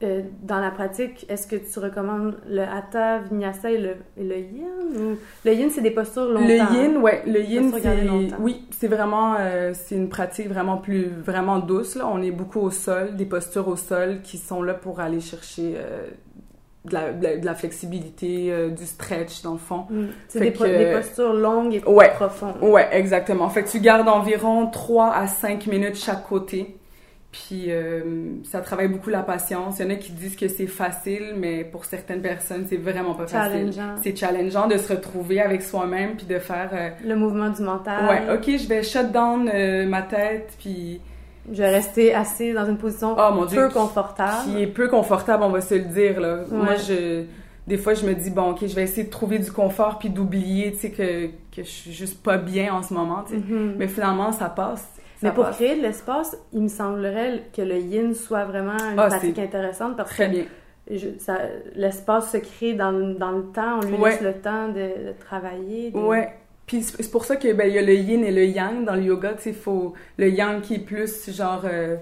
euh, 0.02 0.22
dans 0.43 0.58
la 0.58 0.70
pratique, 0.70 1.26
est-ce 1.28 1.46
que 1.46 1.56
tu 1.56 1.78
recommandes 1.78 2.37
le 2.49 2.62
hatha, 2.62 3.19
vinyasa 3.19 3.70
et 3.70 3.78
le, 3.78 3.96
et 4.16 4.25
le 4.25 4.37
yin? 4.38 4.66
Ou... 4.96 5.16
Le 5.44 5.52
yin, 5.52 5.70
c'est 5.70 5.81
des 5.81 5.90
postures 5.90 6.26
longtemps. 6.28 6.46
Le 6.46 6.56
yin, 6.56 6.96
ouais, 6.99 7.22
le 7.26 7.40
yin, 7.43 7.72
c'est 7.72 8.34
oui, 8.40 8.66
c'est 8.70 8.88
vraiment 8.88 9.37
euh, 9.38 9.72
c'est 9.75 9.94
une 9.94 10.08
pratique 10.08 10.49
vraiment 10.49 10.76
plus 10.76 11.06
vraiment 11.08 11.58
douce 11.58 11.96
là. 11.96 12.06
On 12.12 12.20
est 12.22 12.31
beaucoup 12.32 12.60
au 12.60 12.70
sol, 12.70 13.16
des 13.16 13.26
postures 13.26 13.69
au 13.69 13.76
sol 13.76 14.20
qui 14.22 14.38
sont 14.38 14.62
là 14.62 14.75
pour 14.75 15.00
aller 15.00 15.20
chercher 15.20 15.75
euh, 15.76 16.06
de, 16.84 16.94
la, 16.94 17.12
de 17.12 17.22
la- 17.22 17.37
de 17.37 17.46
la 17.46 17.54
flexibilité, 17.54 18.70
du 18.76 18.84
stretch 18.87 19.43
dans 19.43 19.52
le 19.52 19.58
fond. 19.58 19.87
Mm. 19.90 20.06
C'est 20.28 20.40
des, 20.40 20.50
po- 20.50 20.64
que- 20.64 20.69
des 20.78 20.93
postures 20.93 21.32
longues 21.32 21.75
et 21.75 21.84
Ouais. 21.87 22.10
profondes. 22.14 22.56
Ouais, 22.60 22.88
exactement. 22.93 23.49
Fait 23.50 23.62
que 23.62 23.69
tu 23.69 23.78
gardes 23.81 24.08
environ 24.08 24.66
3 24.66 25.12
à 25.12 25.26
5 25.26 25.66
minutes 25.69 25.96
chaque 25.96 26.26
côté. 26.26 26.76
Puis 27.32 27.64
euh, 27.69 28.02
ça 28.44 28.61
travaille 28.61 28.88
beaucoup 28.88 29.08
la 29.08 29.23
patience. 29.23 29.79
Il 29.79 29.87
y 29.87 29.88
en 29.88 29.90
a 29.90 29.94
qui 29.94 30.12
disent 30.12 30.37
que 30.37 30.49
c'est 30.49 30.67
facile, 30.67 31.32
mais 31.37 31.64
pour 31.64 31.87
certaines 31.87 32.20
personnes, 32.20 32.67
c'est 32.69 32.76
vraiment 32.76 33.14
pas 33.14 33.26
facile. 33.26 33.73
Challengeant. 33.73 33.94
C'est 34.02 34.14
challengeant 34.14 34.69
de 34.69 34.76
se 34.76 34.93
retrouver 34.93 35.40
avec 35.40 35.62
soi-même 35.62 36.17
puis 36.17 36.26
de 36.26 36.38
faire 36.38 36.69
euh, 36.75 36.90
Le 37.02 37.17
mouvement 37.17 37.49
du 37.49 37.62
mental. 37.62 38.05
Ouais, 38.06 38.34
ok, 38.34 38.58
je 38.62 38.69
vais 38.69 38.82
shut 38.82 39.11
down 39.12 39.50
euh, 39.52 39.87
ma 39.87 40.02
tête, 40.02 40.52
puis 40.59 41.00
Je 41.50 41.56
vais 41.62 41.71
rester 41.71 42.14
assise 42.14 42.54
dans 42.54 42.66
une 42.66 42.76
position 42.76 43.16
Oh, 43.18 43.33
mon 43.33 43.47
Dieu, 43.47 43.66
peu 43.66 43.73
confortable. 43.73 44.45
qui 44.45 44.62
est 44.62 44.66
peu 44.66 44.88
confortable, 44.88 45.42
on 45.42 45.49
va 45.50 45.62
se 45.62 45.75
le 45.75 45.85
dire, 45.87 46.21
là. 46.21 46.40
Moi, 46.50 46.76
je... 46.76 47.25
Des 47.66 47.78
fois, 47.78 47.95
je 47.95 48.04
me 48.04 48.12
dis, 48.12 48.30
bon, 48.30 48.50
ok, 48.50 48.59
je 48.66 48.75
vais 48.75 48.83
essayer 48.83 49.04
de 49.04 49.11
trouver 49.11 49.38
du 49.38 49.50
confort, 49.50 49.99
puis 49.99 50.11
d'oublier, 50.11 50.73
tu 50.73 50.80
sais, 50.80 50.90
que, 50.90 51.26
que 51.54 51.62
je 51.62 51.71
suis 51.71 51.92
juste 51.92 52.21
pas 52.23 52.37
bien 52.37 52.75
en 52.75 52.83
ce 52.83 52.92
moment, 52.92 53.23
tu 53.26 53.35
sais. 53.35 53.38
Mhm. 53.38 53.76
Mais 53.78 53.88
finalement, 53.88 54.33
ça 54.33 54.50
passe. 54.50 54.87
Ça 55.23 55.29
Mais 55.29 55.35
pour 55.35 55.45
passe. 55.45 55.57
créer 55.57 55.76
de 55.76 55.83
l'espace, 55.83 56.37
il 56.52 56.62
me 56.62 56.69
semblerait 56.69 57.45
que 57.57 57.62
le 57.62 57.76
yin 57.79 58.12
soit 58.14 58.45
vraiment 58.45 58.76
une 58.76 58.99
Ah, 58.99 59.07
pratique 59.07 59.38
intéressante 59.38 59.97
parce 59.97 60.11
Très 60.11 60.26
que 60.26 60.31
bien. 60.33 60.45
l'espace 61.75 62.33
se 62.33 62.37
crée 62.38 62.75
dans, 62.75 62.91
le- 62.91 63.14
dans 63.14 63.31
le 63.33 63.45
temps, 63.45 63.79
on 63.83 63.87
lui 63.87 63.95
Ouais. 63.97 64.11
laisse 64.11 64.21
le 64.23 64.33
temps 64.35 64.69
de, 64.69 64.75
de 65.09 65.12
travailler. 65.19 65.91
de- 65.91 65.99
Ouais. 65.99 66.29
Puis 66.67 66.83
c'est 66.83 67.02
c'est 67.02 67.11
pour 67.11 67.25
ça 67.25 67.37
que 67.37 67.52
ben 67.52 67.67
il 67.69 67.75
y 67.75 67.79
a 67.79 67.83
le 67.83 67.95
yin 67.95 68.25
et 68.25 68.31
le 68.31 68.45
yang 68.45 68.85
dans 68.85 68.95
le 68.95 69.02
yoga, 69.02 69.35
tu 69.35 69.43
sais, 69.43 69.52
faut 69.52 69.95
le 70.17 70.29
yang 70.29 70.61
qui 70.61 70.75
est 70.75 70.79
plus 70.79 71.31
genre 71.31 71.62
euh, 71.64 71.97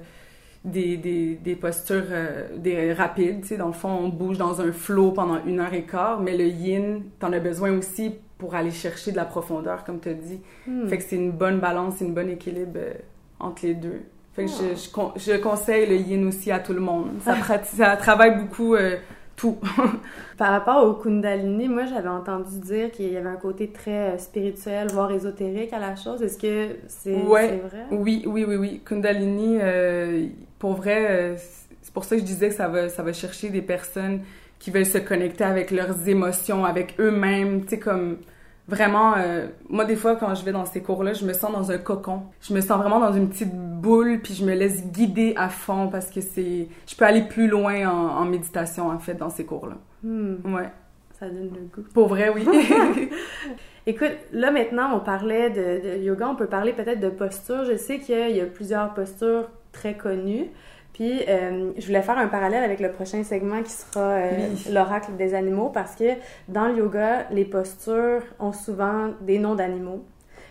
des, 0.64 0.96
des, 0.98 1.34
des 1.36 1.56
postures 1.56 2.04
euh, 2.10 2.46
des 2.56 2.92
rapides, 2.92 3.40
tu 3.42 3.48
sais, 3.48 3.56
dans 3.56 3.68
le 3.68 3.72
fond 3.72 3.88
on 3.88 4.08
bouge 4.08 4.36
dans 4.38 4.60
un 4.60 4.70
flow 4.72 5.12
pendant 5.12 5.42
une 5.44 5.60
heure 5.60 5.72
et 5.72 5.82
quart, 5.84 6.20
mais 6.20 6.36
le 6.36 6.44
yin, 6.46 7.02
t'en 7.18 7.32
as 7.32 7.38
besoin 7.40 7.72
aussi 7.76 8.14
pour 8.40 8.54
aller 8.56 8.72
chercher 8.72 9.12
de 9.12 9.16
la 9.16 9.24
profondeur 9.24 9.84
comme 9.84 10.00
tu 10.00 10.08
as 10.08 10.14
dit. 10.14 10.40
Hmm. 10.66 10.88
Fait 10.88 10.98
que 10.98 11.04
c'est 11.04 11.16
une 11.16 11.30
bonne 11.32 11.60
balance, 11.60 12.00
une 12.00 12.14
bonne 12.14 12.30
équilibre 12.30 12.72
euh, 12.78 12.94
entre 13.38 13.66
les 13.66 13.74
deux. 13.74 14.00
Fait 14.34 14.46
que 14.46 14.50
Ah. 14.50 14.62
je, 14.74 14.80
je, 14.82 14.90
con- 14.90 15.12
je 15.16 15.36
conseille 15.36 15.86
le 15.88 15.96
yin 15.96 16.26
aussi 16.26 16.50
à 16.50 16.58
tout 16.58 16.72
le 16.72 16.80
monde. 16.80 17.10
Ça, 17.24 17.36
ça 17.64 17.96
travaille 17.96 18.36
beaucoup 18.38 18.74
euh, 18.74 18.96
tout. 19.36 19.58
Par 20.38 20.50
rapport 20.52 20.84
au 20.86 20.94
Kundalini, 20.94 21.68
moi 21.68 21.84
j'avais 21.86 22.08
entendu 22.08 22.58
dire 22.60 22.90
qu'il 22.90 23.12
y 23.12 23.16
avait 23.16 23.28
un 23.28 23.36
côté 23.36 23.68
très 23.70 24.14
euh, 24.14 24.18
spirituel, 24.18 24.88
voire 24.92 25.10
ésotérique 25.12 25.72
à 25.72 25.78
la 25.78 25.96
chose. 25.96 26.22
Est-ce 26.22 26.38
que 26.38 26.76
c'est 26.88 27.22
Ouais. 27.22 27.60
vrai? 27.68 27.84
Oui, 27.90 28.24
oui, 28.26 28.44
oui, 28.48 28.56
oui. 28.56 28.80
Kundalini, 28.84 29.58
euh, 29.60 30.26
pour 30.58 30.72
vrai, 30.74 31.36
c'est 31.82 31.92
pour 31.92 32.04
ça 32.04 32.14
que 32.16 32.20
je 32.22 32.26
disais 32.26 32.48
que 32.50 32.54
ça 32.54 32.68
va, 32.68 32.88
ça 32.88 33.02
va 33.02 33.12
chercher 33.12 33.48
des 33.50 33.62
personnes 33.62 34.20
qui 34.60 34.70
veulent 34.70 34.86
se 34.86 34.98
connecter 34.98 35.42
avec 35.42 35.72
leurs 35.72 36.08
émotions, 36.08 36.64
avec 36.64 36.94
eux-mêmes, 37.00 37.62
tu 37.62 37.70
sais, 37.70 37.78
comme 37.80 38.18
vraiment, 38.68 39.14
euh, 39.16 39.48
moi 39.68 39.84
des 39.84 39.96
fois 39.96 40.14
quand 40.14 40.32
je 40.36 40.44
vais 40.44 40.52
dans 40.52 40.64
ces 40.64 40.80
cours-là, 40.80 41.12
je 41.12 41.24
me 41.24 41.32
sens 41.32 41.50
dans 41.50 41.72
un 41.72 41.78
cocon. 41.78 42.22
Je 42.40 42.54
me 42.54 42.60
sens 42.60 42.78
vraiment 42.78 43.00
dans 43.00 43.12
une 43.12 43.28
petite 43.28 43.52
boule, 43.52 44.20
puis 44.22 44.34
je 44.34 44.44
me 44.44 44.54
laisse 44.54 44.86
guider 44.86 45.34
à 45.36 45.48
fond 45.48 45.88
parce 45.88 46.08
que 46.10 46.20
c'est, 46.20 46.68
je 46.86 46.94
peux 46.94 47.04
aller 47.04 47.22
plus 47.22 47.48
loin 47.48 47.88
en, 47.88 48.18
en 48.18 48.24
méditation 48.26 48.88
en 48.88 49.00
fait 49.00 49.14
dans 49.14 49.30
ces 49.30 49.44
cours-là. 49.44 49.76
Hmm. 50.04 50.36
Ouais. 50.54 50.70
Ça 51.18 51.28
donne 51.28 51.50
le 51.52 51.66
goût. 51.74 51.86
Pour 51.92 52.08
vrai, 52.08 52.30
oui. 52.30 52.46
Écoute, 53.86 54.12
là 54.32 54.50
maintenant, 54.50 54.94
on 54.94 55.00
parlait 55.00 55.50
de, 55.50 55.98
yoga, 56.02 56.28
on 56.28 56.36
peut 56.36 56.46
parler 56.46 56.72
peut-être 56.72 57.00
de 57.00 57.10
posture. 57.10 57.64
Je 57.64 57.76
sais 57.76 57.98
qu'il 57.98 58.36
y 58.36 58.40
a 58.40 58.46
plusieurs 58.46 58.94
postures 58.94 59.50
très 59.72 59.96
connues. 59.96 60.46
Puis, 60.92 61.22
euh, 61.28 61.72
je 61.78 61.86
voulais 61.86 62.02
faire 62.02 62.18
un 62.18 62.26
parallèle 62.26 62.64
avec 62.64 62.80
le 62.80 62.90
prochain 62.90 63.22
segment 63.22 63.62
qui 63.62 63.70
sera 63.70 64.00
euh, 64.00 64.48
l'oracle 64.70 65.12
des 65.16 65.34
animaux 65.34 65.70
parce 65.70 65.94
que 65.94 66.04
dans 66.48 66.68
le 66.68 66.78
yoga, 66.78 67.26
les 67.30 67.44
postures 67.44 68.22
ont 68.38 68.52
souvent 68.52 69.10
des 69.20 69.38
noms 69.38 69.54
d'animaux. 69.54 70.04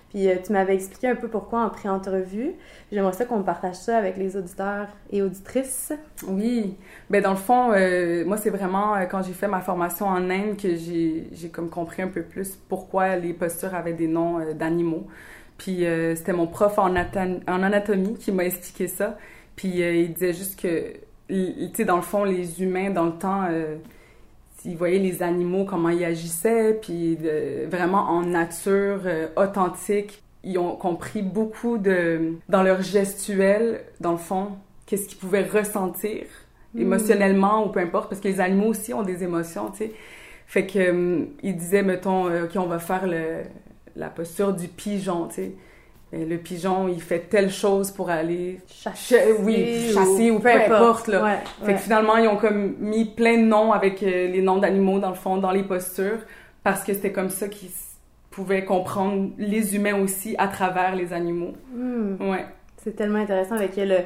Puis 0.09 0.27
euh, 0.27 0.37
tu 0.43 0.53
m'avais 0.53 0.73
expliqué 0.73 1.07
un 1.07 1.15
peu 1.15 1.27
pourquoi 1.27 1.63
en 1.63 1.69
pré-entrevue. 1.69 2.55
J'aimerais 2.91 3.13
ça 3.13 3.25
qu'on 3.25 3.43
partage 3.43 3.75
ça 3.75 3.97
avec 3.97 4.17
les 4.17 4.37
auditeurs 4.37 4.87
et 5.11 5.21
auditrices. 5.21 5.93
Oui. 6.27 6.75
Ben 7.11 7.21
dans 7.21 7.31
le 7.31 7.37
fond, 7.37 7.67
moi 8.25 8.37
c'est 8.37 8.49
vraiment 8.49 8.95
quand 9.11 9.21
j'ai 9.21 9.33
fait 9.33 9.47
ma 9.47 9.61
formation 9.61 10.07
en 10.07 10.31
Inde 10.31 10.57
que 10.57 10.75
j'ai 10.75 11.49
comme 11.53 11.69
compris 11.69 12.01
un 12.01 12.07
peu 12.07 12.23
plus 12.23 12.57
pourquoi 12.69 13.17
les 13.17 13.33
postures 13.33 13.75
avaient 13.75 13.93
des 13.93 14.07
noms 14.07 14.39
d'animaux. 14.55 15.05
Puis 15.59 15.85
c'était 16.15 16.33
mon 16.33 16.47
prof 16.47 16.79
en, 16.79 16.95
en 16.95 17.63
anatomie 17.63 18.15
qui 18.15 18.31
m'a 18.31 18.45
expliqué 18.45 18.87
ça. 18.87 19.15
Puis 19.59 19.79
il 19.79 20.13
disait 20.13 20.31
juste 20.31 20.57
que, 20.57 20.93
tu 21.27 21.75
sais, 21.75 21.83
dans 21.83 21.97
le 21.97 22.01
fond, 22.01 22.23
les 22.23 22.63
humains, 22.63 22.91
dans 22.91 23.07
le 23.07 23.11
temps 23.11 23.45
ils 24.65 24.77
voyaient 24.77 24.99
les 24.99 25.21
animaux, 25.21 25.65
comment 25.65 25.89
ils 25.89 26.05
agissaient, 26.05 26.77
puis 26.81 27.17
vraiment 27.69 28.09
en 28.09 28.21
nature, 28.21 29.01
euh, 29.05 29.27
authentique. 29.35 30.23
Ils 30.43 30.57
ont 30.57 30.75
compris 30.75 31.21
beaucoup 31.21 31.77
de, 31.77 32.35
dans 32.47 32.63
leur 32.63 32.81
gestuelle, 32.81 33.81
dans 33.99 34.13
le 34.13 34.17
fond, 34.17 34.51
qu'est-ce 34.85 35.07
qu'ils 35.07 35.17
pouvaient 35.17 35.43
ressentir 35.43 36.23
hmm. 36.73 36.81
émotionnellement 36.81 37.65
ou 37.65 37.69
peu 37.69 37.81
importe, 37.81 38.09
parce 38.09 38.21
que 38.21 38.27
les 38.29 38.39
animaux 38.39 38.67
aussi 38.67 38.93
ont 38.93 39.03
des 39.03 39.23
émotions, 39.23 39.71
tu 39.71 39.77
sais. 39.79 39.91
Fait 40.47 40.65
que, 40.65 40.89
hum, 40.89 41.27
ils 41.43 41.55
disaient, 41.55 41.83
mettons, 41.83 42.27
euh, 42.27 42.45
OK, 42.45 42.51
on 42.55 42.67
va 42.67 42.79
faire 42.79 43.05
le, 43.05 43.43
la 43.95 44.09
posture 44.09 44.53
du 44.53 44.67
pigeon, 44.67 45.27
tu 45.27 45.35
sais 45.35 45.51
le 46.11 46.37
pigeon, 46.37 46.87
il 46.87 47.01
fait 47.01 47.19
telle 47.29 47.51
chose 47.51 47.91
pour 47.91 48.09
aller 48.09 48.59
chasser, 48.67 49.35
oui, 49.39 49.91
chasser 49.93 50.31
ou, 50.31 50.39
peu, 50.39 50.51
importe. 50.51 51.07
là. 51.07 51.41
fait 51.63 51.75
que 51.75 51.79
finalement, 51.79 52.17
ils 52.17 52.27
ont 52.27 52.37
comme 52.37 52.75
mis 52.79 53.05
plein 53.05 53.37
de 53.37 53.45
noms 53.45 53.71
avec 53.71 54.01
euh, 54.01 54.27
les 54.27 54.41
noms 54.41 54.57
d'animaux, 54.57 54.99
dans 54.99 55.09
le 55.09 55.15
fond, 55.15 55.37
dans 55.37 55.51
les 55.51 55.63
postures, 55.63 56.19
parce 56.63 56.83
que 56.83 56.93
c'était 56.93 57.11
comme 57.11 57.29
ça 57.29 57.47
qu'ils 57.47 57.69
pouvaient 58.31 58.65
comprendre 58.65 59.29
les 59.37 59.75
humains 59.75 60.01
aussi 60.01 60.35
à 60.39 60.47
travers 60.47 60.95
les 60.95 61.13
animaux. 61.13 61.53
Hmm. 61.73 62.15
Ouais. 62.19 62.45
C'est 62.77 62.95
tellement 62.95 63.19
intéressant 63.19 63.55
avec 63.55 63.75
le, 63.75 63.97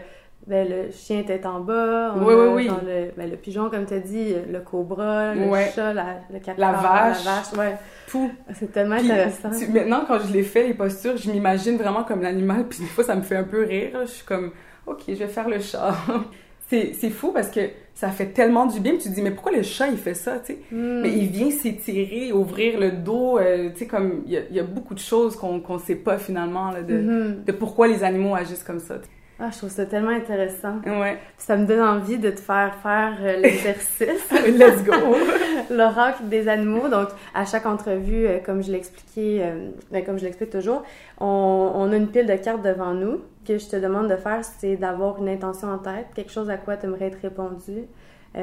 ben, 0.45 0.67
le 0.67 0.91
chien 0.91 1.23
tête 1.23 1.45
en 1.45 1.61
bas, 1.61 2.15
oui, 2.17 2.33
oui, 2.33 2.47
oui. 2.53 2.67
Le, 2.67 3.11
ben, 3.15 3.29
le, 3.29 3.37
pigeon, 3.37 3.69
comme 3.69 3.85
tu 3.85 3.93
as 3.93 3.99
dit, 3.99 4.33
le 4.51 4.59
cobra, 4.59 5.33
le 5.33 5.49
chat, 5.73 5.93
la, 5.93 6.21
le 6.31 6.39
la 6.57 6.71
vache, 6.73 7.23
la 7.23 7.31
vache, 7.31 7.53
ouais. 7.57 7.77
tout. 8.07 8.29
C'est 8.53 8.71
tellement 8.71 8.95
intéressant. 8.95 9.49
maintenant, 9.71 10.03
quand 10.07 10.19
je 10.19 10.33
l'ai 10.33 10.43
fait, 10.43 10.67
les 10.67 10.73
postures, 10.73 11.15
je 11.15 11.31
m'imagine 11.31 11.77
vraiment 11.77 12.03
comme 12.03 12.21
l'animal, 12.21 12.67
puis 12.67 12.79
des 12.79 12.85
fois, 12.85 13.03
ça 13.03 13.15
me 13.15 13.21
fait 13.21 13.37
un 13.37 13.43
peu 13.43 13.63
rire. 13.63 13.91
Je 14.01 14.11
suis 14.11 14.25
comme, 14.25 14.51
OK, 14.85 15.03
je 15.07 15.13
vais 15.13 15.27
faire 15.27 15.47
le 15.47 15.59
chat. 15.59 15.95
c'est 16.67 17.09
fou 17.09 17.31
parce 17.31 17.49
que 17.49 17.61
ça 17.93 18.09
fait 18.09 18.27
tellement 18.27 18.65
du 18.65 18.79
bien. 18.79 18.93
tu 18.93 19.09
te 19.09 19.09
dis, 19.09 19.21
mais 19.21 19.31
pourquoi 19.31 19.51
le 19.51 19.61
chat, 19.61 19.87
il 19.87 19.97
fait 19.97 20.13
ça, 20.13 20.39
tu 20.39 20.53
sais? 20.53 20.59
Hmm. 20.71 21.01
Mais 21.01 21.11
il 21.11 21.27
vient 21.27 21.51
s'étirer, 21.51 22.33
ouvrir 22.33 22.79
le 22.79 22.91
dos, 22.91 23.37
euh, 23.37 23.69
tu 23.71 23.79
sais, 23.79 23.87
comme, 23.87 24.23
il 24.25 24.45
y, 24.51 24.59
a 24.59 24.63
beaucoup 24.63 24.93
de 24.93 24.99
choses 24.99 25.35
qu'on 25.35 25.59
ne 25.59 25.79
sait 25.79 25.95
pas 25.95 26.17
finalement, 26.17 26.71
là, 26.71 26.81
de, 26.81 26.93
mm-hmm. 26.95 27.43
de 27.45 27.51
pourquoi 27.51 27.87
les 27.87 28.03
animaux 28.03 28.35
agissent 28.35 28.63
comme 28.63 28.79
ça. 28.79 28.95
Ah, 29.45 29.49
je 29.51 29.57
trouve 29.57 29.71
ça 29.71 29.85
tellement 29.85 30.11
intéressant. 30.11 30.77
Ouais. 30.85 31.17
Ça 31.37 31.57
me 31.57 31.65
donne 31.65 31.81
envie 31.81 32.17
de 32.17 32.29
te 32.29 32.39
faire 32.39 32.73
faire 32.75 33.17
euh, 33.19 33.35
l'exercice. 33.41 34.31
Let's 34.31 34.85
go! 34.85 34.93
L'oracle 35.69 36.29
des 36.29 36.47
animaux. 36.47 36.87
Donc, 36.87 37.09
à 37.33 37.43
chaque 37.43 37.65
entrevue, 37.65 38.25
euh, 38.25 38.39
comme 38.39 38.63
je 38.63 38.71
l'expliquais, 38.71 39.41
euh, 39.41 39.71
ben, 39.91 40.05
comme 40.05 40.17
je 40.17 40.23
l'explique 40.23 40.49
toujours, 40.49 40.83
on, 41.19 41.73
on, 41.75 41.91
a 41.91 41.95
une 41.97 42.07
pile 42.07 42.25
de 42.25 42.37
cartes 42.37 42.61
devant 42.61 42.93
nous. 42.93 43.19
que 43.45 43.57
je 43.57 43.67
te 43.67 43.75
demande 43.75 44.09
de 44.09 44.15
faire, 44.15 44.45
c'est 44.45 44.77
d'avoir 44.77 45.17
une 45.17 45.27
intention 45.27 45.67
en 45.67 45.77
tête, 45.77 46.05
quelque 46.15 46.31
chose 46.31 46.49
à 46.49 46.55
quoi 46.55 46.77
tu 46.77 46.85
aimerais 46.85 47.07
être 47.07 47.19
répondu. 47.21 47.83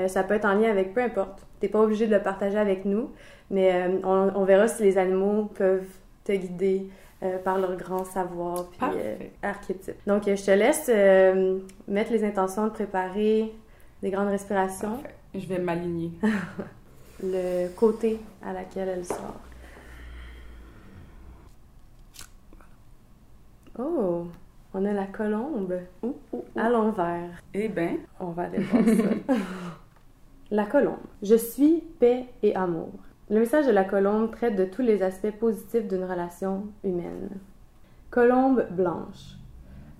ça 0.07 0.23
peut 0.23 0.35
être 0.35 0.45
en 0.45 0.53
lien 0.53 0.69
avec 0.69 0.93
peu 0.93 1.01
importe. 1.01 1.47
Tu 1.61 1.65
n'es 1.65 1.73
pas 1.73 1.81
obligé 1.81 2.09
de 2.09 2.15
le 2.15 2.21
partager 2.21 2.59
avec 2.59 2.85
nous, 2.85 3.09
mais 3.51 3.89
on, 4.05 4.33
on 4.35 4.45
verra 4.45 4.69
si 4.69 4.83
les 4.83 4.99
animaux 4.99 5.51
peuvent 5.55 5.89
te 6.25 6.33
guider 6.33 6.91
euh, 7.23 7.37
par 7.37 7.59
leur 7.59 7.77
grand 7.77 8.05
savoir 8.05 8.65
puis 8.71 8.81
euh, 8.97 9.17
archétype. 9.43 9.97
Donc, 10.07 10.27
euh, 10.27 10.37
je 10.37 10.43
te 10.43 10.51
laisse 10.53 10.89
mettre 11.87 12.13
les 12.13 12.25
intentions 12.25 12.65
de 12.65 12.71
préparer 12.71 13.53
des 14.03 14.11
grandes 14.11 14.29
respirations. 14.31 14.93
Parfait. 14.97 15.15
Je 15.35 15.47
vais 15.47 15.59
m'aligner. 15.59 16.13
Le 17.23 17.69
côté 17.77 18.19
à 18.43 18.55
laquelle 18.55 18.89
elle 18.89 19.05
sort. 19.05 19.39
Oh, 23.79 24.27
on 24.73 24.85
a 24.87 24.93
la 24.95 25.05
colombe 25.05 25.79
à 26.57 26.71
l'envers. 26.71 27.43
Eh 27.53 27.69
bien, 27.69 27.99
on 28.19 28.31
va 28.31 28.45
aller 28.45 28.59
voir 28.63 28.83
ça. 28.83 29.35
la 30.51 30.65
colombe. 30.65 30.97
Je 31.23 31.35
suis 31.35 31.83
paix 31.99 32.25
et 32.43 32.55
amour. 32.57 32.93
Le 33.31 33.39
message 33.39 33.67
de 33.67 33.71
la 33.71 33.85
colombe 33.85 34.33
traite 34.33 34.57
de 34.57 34.65
tous 34.65 34.83
les 34.83 35.05
aspects 35.05 35.31
positifs 35.31 35.87
d'une 35.87 36.03
relation 36.03 36.65
humaine. 36.83 37.29
Colombe 38.11 38.67
blanche. 38.73 39.37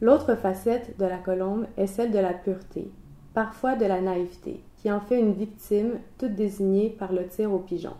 L'autre 0.01 0.35
facette 0.35 0.99
de 0.99 1.05
la 1.05 1.19
colombe 1.19 1.67
est 1.77 1.87
celle 1.87 2.11
de 2.11 2.19
la 2.19 2.33
pureté, 2.33 2.91
parfois 3.33 3.77
de 3.77 3.87
la 3.87 4.01
naïveté, 4.01 4.65
qui 4.79 4.91
en 4.91 4.99
fait 4.99 5.21
une 5.21 5.35
victime 5.35 6.01
toute 6.19 6.35
désignée 6.35 6.91
par 6.91 7.13
le 7.13 7.25
tir 7.29 7.53
au 7.53 7.61
pigeon. 7.61 7.95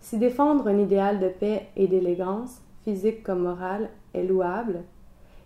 Si 0.00 0.18
défendre 0.18 0.68
un 0.68 0.76
idéal 0.76 1.20
de 1.20 1.28
paix 1.28 1.68
et 1.74 1.88
d'élégance, 1.88 2.60
physique 2.82 3.22
comme 3.22 3.44
morale, 3.44 3.88
est 4.12 4.24
louable, 4.24 4.82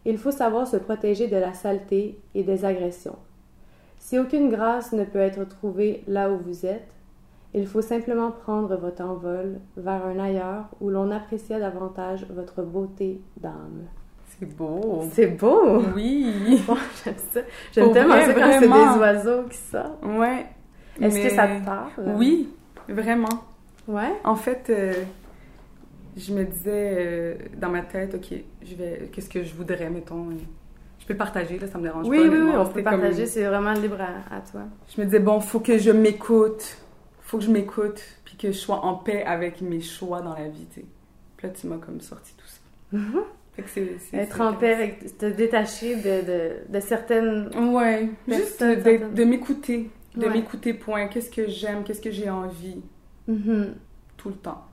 il 0.07 0.19
faut 0.19 0.33
savoir 0.33 0.67
se 0.67 0.77
protéger 0.77 1.29
de 1.29 1.37
la 1.37 1.55
saleté 1.55 2.19
et 2.35 2.43
des 2.43 2.65
agressions. 2.65 3.19
Si 3.99 4.19
aucune 4.19 4.49
grâce 4.49 4.91
ne 4.91 5.05
peut 5.05 5.21
être 5.21 5.45
trouvée 5.45 6.03
là 6.09 6.33
où 6.33 6.39
vous 6.39 6.67
êtes, 6.67 6.98
il 7.55 7.67
faut 7.67 7.83
simplement 7.83 8.31
prendre 8.31 8.77
votre 8.77 9.03
envol 9.03 9.61
vers 9.77 10.05
un 10.05 10.19
ailleurs 10.19 10.67
où 10.81 10.91
l'on 10.91 11.11
apprécie 11.11 11.49
davantage 11.49 12.27
votre 12.31 12.63
beauté 12.63 13.21
d'âme. 13.39 13.87
C'est 14.39 14.55
beau. 14.55 15.05
C'est 15.13 15.27
beau. 15.27 15.83
Oui. 15.95 16.61
j'aime 17.05 17.15
ça. 17.33 17.41
J'aime 17.73 17.93
tellement 17.93 18.21
ça 18.21 18.35
quand 18.35 18.53
c'est 18.61 18.69
des 18.69 19.01
oiseaux 19.01 19.43
qui 19.51 19.57
sortent. 19.57 20.05
Ouais. 20.05 20.47
Est-ce 21.01 21.23
que 21.23 21.31
ça 21.31 21.49
te 21.49 21.65
parle? 21.65 22.17
Oui, 22.17 22.49
vraiment. 22.89 23.45
Ouais? 23.87 24.13
En 24.25 24.37
fait, 24.37 24.67
euh, 24.69 24.93
je 26.17 26.33
me 26.35 26.45
disais 26.45 26.95
euh, 26.99 27.35
dans 27.57 27.71
ma 27.71 27.83
tête, 27.83 28.15
ok, 28.15 28.39
je 28.63 28.75
vais, 28.75 29.09
qu'est-ce 29.13 29.31
que 29.31 29.43
je 29.43 29.55
voudrais, 29.55 29.89
mettons. 29.89 30.27
Je 30.99 31.07
peux 31.07 31.15
partager, 31.15 31.59
là, 31.59 31.67
ça 31.67 31.79
me 31.79 31.85
dérange 31.85 32.05
pas. 32.05 32.11
Oui, 32.11 32.21
oui, 32.21 32.39
oui, 32.39 32.51
on 32.55 32.67
peut 32.67 32.83
partager, 32.83 33.25
c'est 33.27 33.45
vraiment 33.45 33.73
libre 33.73 34.01
à, 34.01 34.41
toi. 34.51 34.63
Je 34.95 35.01
me 35.01 35.07
disais, 35.07 35.21
bon, 35.21 35.41
faut 35.41 35.61
que 35.61 35.79
je 35.79 35.91
m'écoute 35.91 36.77
faut 37.29 37.37
que 37.37 37.45
je 37.45 37.51
m'écoute, 37.51 38.01
puis 38.25 38.37
que 38.39 38.49
je 38.49 38.57
sois 38.57 38.87
en 38.87 38.95
paix 38.95 39.23
avec 39.23 39.61
mes 39.61 39.83
choix 39.83 40.23
dans 40.23 40.33
la 40.33 40.49
vie, 40.49 40.67
tu 40.73 40.81
sais. 40.81 40.87
Puis 41.37 41.47
là, 41.47 41.53
tu 41.53 41.67
m'as 41.67 41.77
comme 41.77 42.01
sorti 42.01 42.33
tout 42.39 42.47
ça. 42.47 42.99
Fait 43.55 43.63
que 43.63 43.69
c'est, 43.69 44.17
Être 44.17 44.41
en 44.41 44.55
paix 44.55 44.73
avec, 44.73 45.19
te 45.19 45.27
détacher 45.27 45.97
de, 45.97 46.27
de, 46.27 46.51
de 46.73 46.81
certaines. 46.81 47.51
Ouais, 47.75 48.09
juste 48.27 48.63
de, 48.63 49.15
de, 49.15 49.25
m'écouter. 49.25 49.91
De 50.17 50.27
m'écouter, 50.27 50.73
point. 50.73 51.09
Qu'est-ce 51.09 51.31
que 51.31 51.49
j'aime, 51.49 51.85
qu'est-ce 51.85 52.01
que 52.01 52.11
j'ai 52.11 52.31
envie? 52.31 52.81
Mm-hmm. 53.29 53.67
Tout 54.17 54.31
le 54.31 54.37
temps. 54.37 54.65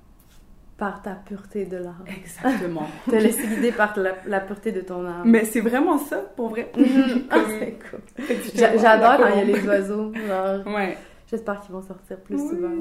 Par 0.78 1.02
ta 1.02 1.12
pureté 1.12 1.66
de 1.66 1.76
l'âme. 1.76 2.06
Exactement. 2.08 2.88
te 3.10 3.16
laisser 3.16 3.48
guider 3.48 3.74
par 3.74 4.00
la, 4.00 4.14
la, 4.28 4.40
pureté 4.40 4.72
de 4.72 4.80
ton 4.80 5.06
âme. 5.06 5.24
Mais 5.26 5.44
c'est 5.44 5.62
vraiment 5.62 5.98
ça, 5.98 6.20
pour 6.38 6.50
vrai. 6.50 6.72
Mm-hmm. 6.78 7.24
Ah, 7.32 7.40
c'est 7.60 7.78
cool. 7.90 8.80
J'adore 8.80 9.18
quand 9.18 9.30
il 9.34 9.38
y 9.40 9.42
a 9.42 9.58
les 9.58 9.68
oiseaux. 9.68 10.14
Genre... 10.14 10.74
Ouais. 10.74 10.98
J'espère 11.36 11.60
qu'ils 11.60 11.74
vont 11.74 11.82
sortir 11.82 12.18
plus 12.20 12.38
souvent. 12.38 12.72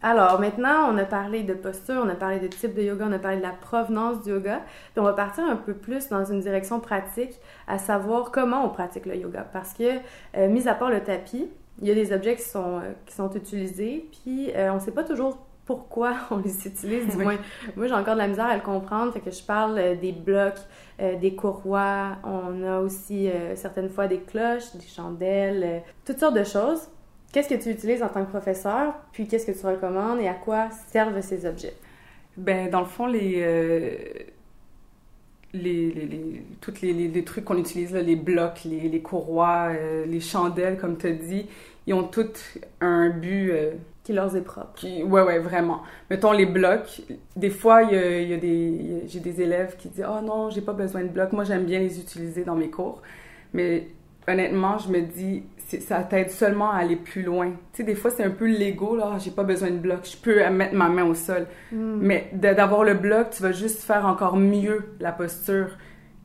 Alors, 0.00 0.38
maintenant, 0.38 0.92
on 0.92 0.96
a 0.96 1.04
parlé 1.04 1.42
de 1.42 1.54
posture, 1.54 2.00
on 2.04 2.08
a 2.08 2.14
parlé 2.14 2.38
de 2.38 2.46
type 2.46 2.72
de 2.72 2.82
yoga, 2.82 3.04
on 3.08 3.12
a 3.12 3.18
parlé 3.18 3.38
de 3.38 3.42
la 3.42 3.50
provenance 3.50 4.22
du 4.22 4.30
yoga. 4.30 4.62
Puis 4.92 5.00
on 5.00 5.02
va 5.02 5.12
partir 5.12 5.42
un 5.42 5.56
peu 5.56 5.74
plus 5.74 6.08
dans 6.08 6.24
une 6.24 6.38
direction 6.38 6.78
pratique, 6.78 7.32
à 7.66 7.78
savoir 7.78 8.30
comment 8.30 8.64
on 8.64 8.68
pratique 8.68 9.06
le 9.06 9.16
yoga. 9.16 9.44
Parce 9.52 9.74
que, 9.74 9.98
euh, 10.36 10.48
mis 10.48 10.68
à 10.68 10.74
part 10.74 10.88
le 10.88 11.02
tapis, 11.02 11.48
il 11.82 11.88
y 11.88 11.90
a 11.90 11.94
des 11.94 12.12
objets 12.12 12.36
qui 12.36 12.44
sont, 12.44 12.76
euh, 12.76 12.92
qui 13.06 13.14
sont 13.14 13.32
utilisés, 13.32 14.08
puis 14.22 14.52
euh, 14.54 14.70
on 14.70 14.76
ne 14.76 14.80
sait 14.80 14.92
pas 14.92 15.02
toujours 15.02 15.36
pourquoi 15.66 16.14
on 16.30 16.36
les 16.36 16.64
utilise, 16.64 17.08
du 17.08 17.16
moins. 17.16 17.38
Moi, 17.74 17.88
j'ai 17.88 17.94
encore 17.94 18.14
de 18.14 18.20
la 18.20 18.28
misère 18.28 18.46
à 18.46 18.54
le 18.54 18.62
comprendre, 18.62 19.12
fait 19.12 19.20
que 19.20 19.32
je 19.32 19.42
parle 19.42 19.98
des 20.00 20.12
blocs, 20.12 20.60
des 20.98 21.34
courroies, 21.34 22.18
on 22.24 22.62
a 22.62 22.78
aussi 22.80 23.30
certaines 23.54 23.88
fois 23.88 24.06
des 24.06 24.20
cloches, 24.20 24.74
des 24.74 24.86
chandelles, 24.86 25.82
toutes 26.04 26.20
sortes 26.20 26.36
de 26.36 26.44
choses. 26.44 26.88
Qu'est-ce 27.32 27.48
que 27.48 27.62
tu 27.62 27.70
utilises 27.70 28.02
en 28.02 28.08
tant 28.08 28.24
que 28.24 28.30
professeur, 28.30 28.94
puis 29.12 29.28
qu'est-ce 29.28 29.46
que 29.46 29.58
tu 29.58 29.64
recommandes 29.64 30.20
et 30.20 30.28
à 30.28 30.34
quoi 30.34 30.68
servent 30.90 31.20
ces 31.20 31.46
objets? 31.46 31.74
Ben, 32.36 32.70
dans 32.70 32.80
le 32.80 32.86
fond, 32.86 33.06
les, 33.06 33.34
euh, 33.38 33.96
les, 35.52 35.92
les, 35.92 36.06
les, 36.06 36.42
tous 36.60 36.80
les, 36.82 36.92
les, 36.92 37.24
trucs 37.24 37.44
qu'on 37.44 37.58
utilise, 37.58 37.94
les 37.94 38.16
blocs, 38.16 38.64
les, 38.64 39.00
courroies, 39.00 39.68
euh, 39.70 40.06
les 40.06 40.20
chandelles, 40.20 40.78
comme 40.78 40.96
tu 40.96 41.06
as 41.06 41.12
dit, 41.12 41.46
ils 41.86 41.94
ont 41.94 42.04
tous 42.04 42.58
un 42.80 43.10
but 43.10 43.50
euh, 43.50 43.72
qui 44.02 44.12
leur 44.12 44.34
est 44.34 44.42
propre. 44.42 44.74
qui, 44.74 45.02
ouais, 45.02 45.22
ouais, 45.22 45.38
vraiment. 45.38 45.82
Mettons 46.08 46.32
les 46.32 46.46
blocs. 46.46 47.02
Des 47.36 47.50
fois, 47.50 47.82
il 47.82 47.92
y 47.92 47.96
a, 47.96 48.20
il 48.20 48.28
y 48.28 48.34
a 48.34 48.38
des, 48.38 49.02
j'ai 49.06 49.20
des 49.20 49.40
élèves 49.40 49.76
qui 49.76 49.88
disent, 49.88 50.06
oh 50.08 50.20
non, 50.20 50.50
j'ai 50.50 50.62
pas 50.62 50.72
besoin 50.72 51.02
de 51.02 51.08
blocs. 51.08 51.32
Moi, 51.32 51.44
j'aime 51.44 51.64
bien 51.64 51.78
les 51.78 51.98
utiliser 52.00 52.44
dans 52.44 52.56
mes 52.56 52.70
cours. 52.70 53.02
Mais 53.52 53.88
honnêtement, 54.28 54.78
je 54.78 54.88
me 54.88 55.00
dis, 55.00 55.42
ça 55.78 56.02
t'aide 56.02 56.30
seulement 56.30 56.70
à 56.72 56.76
aller 56.78 56.96
plus 56.96 57.22
loin. 57.22 57.50
Tu 57.50 57.78
sais, 57.78 57.82
des 57.84 57.94
fois, 57.94 58.10
c'est 58.10 58.24
un 58.24 58.30
peu 58.30 58.46
l'ego, 58.46 58.96
là, 58.96 59.12
Ah, 59.14 59.18
j'ai 59.18 59.30
pas 59.30 59.44
besoin 59.44 59.70
de 59.70 59.78
bloc, 59.78 60.00
je 60.04 60.16
peux 60.16 60.48
mettre 60.50 60.74
ma 60.74 60.88
main 60.88 61.04
au 61.04 61.14
sol. 61.14 61.46
Hmm. 61.72 61.98
Mais 62.00 62.30
d'avoir 62.32 62.82
le 62.84 62.94
bloc, 62.94 63.30
tu 63.30 63.42
vas 63.42 63.52
juste 63.52 63.82
faire 63.82 64.04
encore 64.06 64.36
mieux 64.36 64.84
la 64.98 65.12
posture. 65.12 65.68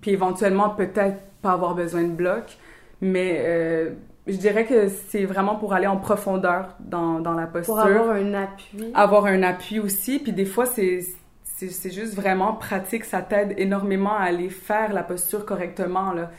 Puis 0.01 0.11
éventuellement, 0.11 0.69
peut-être 0.69 1.17
pas 1.41 1.51
avoir 1.51 1.75
besoin 1.75 2.03
de 2.03 2.11
bloc. 2.11 2.57
Mais 3.01 3.41
euh, 3.45 3.91
je 4.27 4.37
dirais 4.37 4.65
que 4.65 4.87
c'est 4.87 5.25
vraiment 5.25 5.55
pour 5.55 5.73
aller 5.73 5.87
en 5.87 5.97
profondeur 5.97 6.75
dans, 6.79 7.19
dans 7.19 7.33
la 7.33 7.45
posture 7.45 7.75
Pour 7.75 7.83
avoir 7.83 8.11
un 8.11 8.33
appui. 8.33 8.91
avoir 8.93 9.25
un 9.25 9.43
appui 9.43 9.79
aussi. 9.79 10.19
Puis 10.19 10.31
des 10.31 10.45
fois, 10.45 10.65
c'est 10.65 11.01
c'est 11.43 11.69
c'est 11.69 11.91
juste 11.91 12.15
vraiment 12.15 12.53
pratique. 12.53 13.05
Ça 13.05 13.21
t'aide 13.21 13.53
énormément 13.57 14.15
à 14.17 14.23
aller 14.23 14.49
faire 14.49 14.93
la 14.93 15.03
posture 15.03 15.45
correctement, 15.45 16.11
là. 16.13 16.31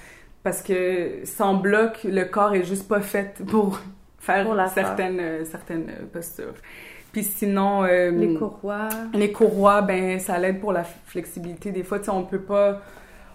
Parce 0.46 0.62
que 0.62 1.22
sans 1.24 1.54
bloc, 1.54 2.04
le 2.04 2.22
corps 2.22 2.54
est 2.54 2.62
juste 2.62 2.86
pas 2.86 3.00
fait 3.00 3.42
pour 3.48 3.80
faire 4.20 4.46
Pour 4.46 4.54
certaines, 4.68 5.18
euh, 5.18 5.44
certaines 5.44 5.88
euh, 5.90 6.06
postures. 6.12 6.54
Puis 7.10 7.24
sinon... 7.24 7.82
euh, 7.82 8.12
Les 8.12 8.32
courroies. 8.34 8.88
les 9.12 9.32
courroies, 9.32 9.82
ben, 9.82 10.20
ça 10.20 10.38
l'aide 10.38 10.60
pour 10.60 10.70
la 10.72 10.84
flexibilité. 10.84 11.72
Des 11.72 11.82
fois, 11.82 11.98
tu 11.98 12.04
sais, 12.04 12.10
on 12.12 12.22
peut 12.22 12.38
pas... 12.42 12.80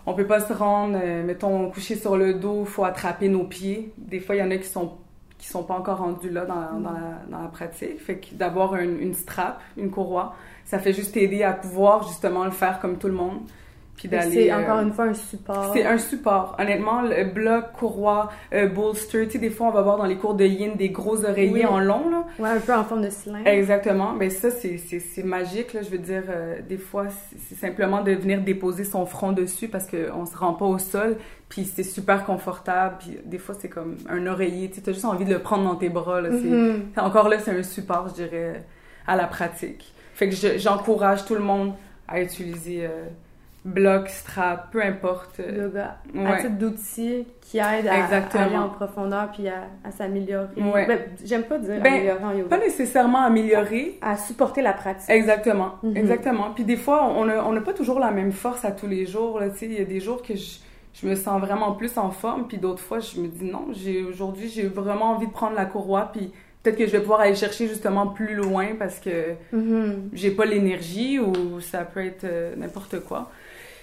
On 0.06 0.14
peut 0.14 0.26
pas 0.26 0.40
se 0.40 0.54
rendre, 0.54 0.98
euh, 1.04 1.22
mettons, 1.26 1.70
coucher 1.70 1.96
sur 1.96 2.16
le 2.16 2.34
dos, 2.36 2.64
faut 2.64 2.86
attraper 2.86 3.28
nos 3.28 3.44
pieds. 3.44 3.92
Des 3.98 4.22
fois, 4.22 4.36
il 4.36 4.40
y 4.40 4.42
en 4.42 4.50
a 4.50 4.56
qui 4.56 4.70
sont 4.70 4.94
qui 5.38 5.48
sont 5.48 5.64
pas 5.64 5.74
encore 5.74 5.98
rendus 5.98 6.30
là 6.30 6.46
dans, 6.46 6.80
dans, 6.80 6.92
la, 6.92 7.24
dans 7.30 7.42
la 7.42 7.50
pratique. 7.50 8.00
Fait 8.00 8.20
que 8.20 8.34
d'avoir 8.36 8.76
une, 8.78 9.02
une 9.02 9.16
strap, 9.16 9.60
une 9.76 9.92
courroie, 9.92 10.34
ça 10.64 10.80
fait 10.80 10.94
juste 10.94 11.14
t'aider 11.16 11.44
à 11.44 11.52
pouvoir 11.52 12.08
justement 12.08 12.46
le 12.46 12.52
faire 12.52 12.80
comme 12.80 12.98
tout 12.98 13.08
le 13.08 13.14
monde. 13.16 13.42
Puis. 14.08 14.18
C'est 14.32 14.52
euh, 14.52 14.58
encore 14.58 14.80
une 14.80 14.94
fois 14.94 15.06
un 15.06 15.14
support. 15.14 15.72
c'est 15.74 15.86
un 15.86 15.98
support. 15.98 16.56
Honnêtement, 16.60 17.02
le 17.02 17.26
bloc, 17.26 17.72
courroie, 17.74 18.30
euh, 18.54 18.68
bolster, 18.68 19.26
tu 19.28 19.34
sais, 19.34 19.38
des 19.40 19.50
fois, 19.50 19.68
on 19.68 19.72
va 19.72 19.82
voir 19.82 19.98
dans 19.98 20.06
les 20.06 20.18
cours 20.18 20.34
de 20.36 20.46
yin 20.46 20.76
des 20.76 20.90
gros 20.90 21.24
oreillers 21.26 21.52
Oui. 21.52 21.66
en 21.66 21.80
long, 21.80 22.10
là. 22.10 22.26
Ouais, 22.40 22.50
un 22.50 22.60
peu 22.60 22.74
en 22.74 22.84
forme 22.84 23.02
de 23.04 23.10
cylindre. 23.10 23.48
Exactement. 23.48 24.14
Ben 24.14 24.30
ça, 24.30 24.50
c'est, 24.52 25.24
magique, 25.24 25.74
là. 25.74 25.82
Je 25.82 25.90
veux 25.90 25.98
dire, 25.98 26.24
euh, 26.30 26.56
des 26.68 26.78
fois, 26.78 27.06
c'est, 27.48 27.56
simplement 27.56 28.02
de 28.02 28.12
venir 28.14 28.42
déposer 28.42 28.84
son 28.84 29.06
front 29.06 29.32
dessus 29.32 29.68
parce 29.68 29.88
qu'on 29.88 30.26
se 30.26 30.36
rend 30.38 30.54
pas 30.54 30.66
au 30.66 30.78
sol. 30.80 31.18
Puis 31.50 31.66
c'est 31.66 31.84
super 31.84 32.24
confortable. 32.26 32.96
Puis 33.00 33.18
des 33.26 33.38
fois, 33.38 33.56
c'est 33.60 33.68
comme 33.70 33.98
un 34.10 34.26
oreiller. 34.28 34.70
Tu 34.72 34.82
t'as 34.82 34.94
juste 34.94 35.06
envie 35.06 35.26
de 35.26 35.34
le 35.34 35.40
prendre 35.40 35.64
dans 35.66 35.76
tes 35.76 35.90
bras, 35.90 36.22
là. 36.22 36.30
C'est- 36.32 37.00
Encore 37.00 37.28
là, 37.30 37.40
c'est 37.40 37.52
un 37.52 37.64
support, 37.64 38.08
je 38.10 38.24
dirais, 38.24 38.64
à 39.06 39.16
la 39.16 39.26
pratique. 39.26 39.94
Fait 40.14 40.30
que 40.30 40.36
je- 40.36 40.58
j'encourage 40.58 41.26
tout 41.26 41.34
le 41.36 41.42
monde 41.42 41.74
à 42.08 42.22
utiliser 42.22 42.88
bloc, 43.64 44.10
strap, 44.10 44.72
peu 44.72 44.82
importe. 44.84 45.40
euh, 45.40 45.66
Yoga. 45.68 45.98
À 46.16 46.32
Ouais. 46.32 46.42
titre 46.42 46.58
d'outils 46.58 47.28
qui 47.42 47.58
aident 47.60 47.88
à, 47.88 48.00
Exactement. 48.00 48.44
à 48.44 48.46
aller 48.48 48.58
en 48.58 48.70
profondeur 48.70 49.30
puis 49.32 49.48
à, 49.48 49.66
à 49.84 49.92
s'améliorer. 49.92 50.48
Ouais. 50.58 50.88
Ben, 50.88 51.00
J'aime 51.24 51.44
pas 51.44 51.60
dire 51.60 51.80
Ben, 51.82 51.94
améliorer 51.94 52.24
en 52.24 52.32
yoga. 52.32 52.50
Pas 52.50 52.58
nécessairement 52.58 53.22
améliorer, 53.24 54.00
À 54.02 54.18
supporter 54.18 54.62
la 54.64 54.74
pratique. 54.74 55.10
Exactement, 55.10 55.74
Mhm. 55.84 55.96
exactement. 55.98 56.52
Puis 56.56 56.64
des 56.64 56.78
fois, 56.78 57.06
on 57.06 57.26
n'a 57.26 57.62
pas 57.62 57.74
toujours 57.74 58.00
la 58.00 58.12
même 58.12 58.32
force 58.32 58.66
à 58.66 58.72
tous 58.72 58.88
les 58.88 59.06
jours. 59.06 59.40
Là, 59.40 59.50
tu 59.50 59.58
sais. 59.58 59.66
il 59.68 59.74
y 59.74 59.82
a 59.82 59.86
des 59.86 60.00
jours 60.00 60.24
que 60.24 60.36
je, 60.36 60.58
je 60.94 61.08
me 61.08 61.16
sens 61.16 61.40
vraiment 61.40 61.74
plus 61.74 61.98
en 61.98 62.10
forme, 62.10 62.48
puis 62.48 62.58
d'autres 62.58 62.82
fois, 62.82 63.00
je 63.00 63.20
me 63.22 63.28
dis 63.28 63.46
non, 63.46 63.68
j'ai 63.72 64.04
aujourd'hui, 64.04 64.50
j'ai 64.50 64.68
vraiment 64.68 65.12
envie 65.12 65.28
de 65.28 65.32
prendre 65.32 65.56
la 65.56 65.66
courroie, 65.66 66.10
puis 66.12 66.32
peut-être 66.64 66.78
que 66.78 66.86
je 66.86 66.92
vais 66.92 67.00
pouvoir 67.00 67.22
aller 67.22 67.36
chercher 67.36 67.68
justement 67.68 68.08
plus 68.08 68.36
loin 68.36 68.70
parce 68.78 69.00
que 69.00 69.34
Mhm. 69.52 70.10
j'ai 70.14 70.32
pas 70.32 70.46
l'énergie 70.46 71.20
ou 71.20 71.60
ça 71.62 71.80
peut 71.86 72.04
être 72.06 72.24
euh, 72.24 72.56
n'importe 72.56 73.00
quoi. 73.02 73.32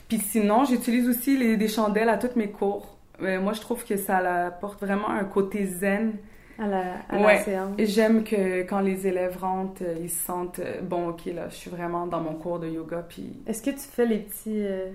Puis 0.08 0.18
sinon, 0.18 0.64
j'utilise 0.64 1.08
aussi 1.08 1.36
les, 1.36 1.56
des 1.56 1.68
chandelles 1.68 2.08
à 2.08 2.16
toutes 2.16 2.36
mes 2.36 2.48
cours. 2.50 2.96
Euh, 3.22 3.40
moi, 3.40 3.52
je 3.52 3.60
trouve 3.60 3.84
que 3.84 3.96
ça 3.96 4.18
apporte 4.46 4.80
vraiment 4.80 5.10
un 5.10 5.24
côté 5.24 5.66
zen. 5.66 6.12
À 6.60 6.66
la, 6.66 6.82
à 7.08 7.24
Ouais. 7.24 7.38
séance. 7.44 7.74
Et 7.78 7.86
J'aime 7.86 8.24
que 8.24 8.62
quand 8.62 8.80
les 8.80 9.06
élèves 9.06 9.36
rentrent, 9.40 9.82
euh, 9.82 9.94
ils 10.02 10.10
se 10.10 10.24
sentent 10.24 10.60
bon, 10.82 11.08
ok, 11.10 11.26
là, 11.26 11.48
je 11.50 11.54
suis 11.54 11.70
vraiment 11.70 12.06
dans 12.06 12.20
mon 12.20 12.34
cours 12.34 12.58
de 12.58 12.68
yoga. 12.68 13.04
Puis 13.08 13.32
Est-ce 13.46 13.62
que 13.62 13.70
tu 13.70 13.78
fais 13.92 14.06
les 14.06 14.18
petits, 14.18 14.64
euh, 14.66 14.86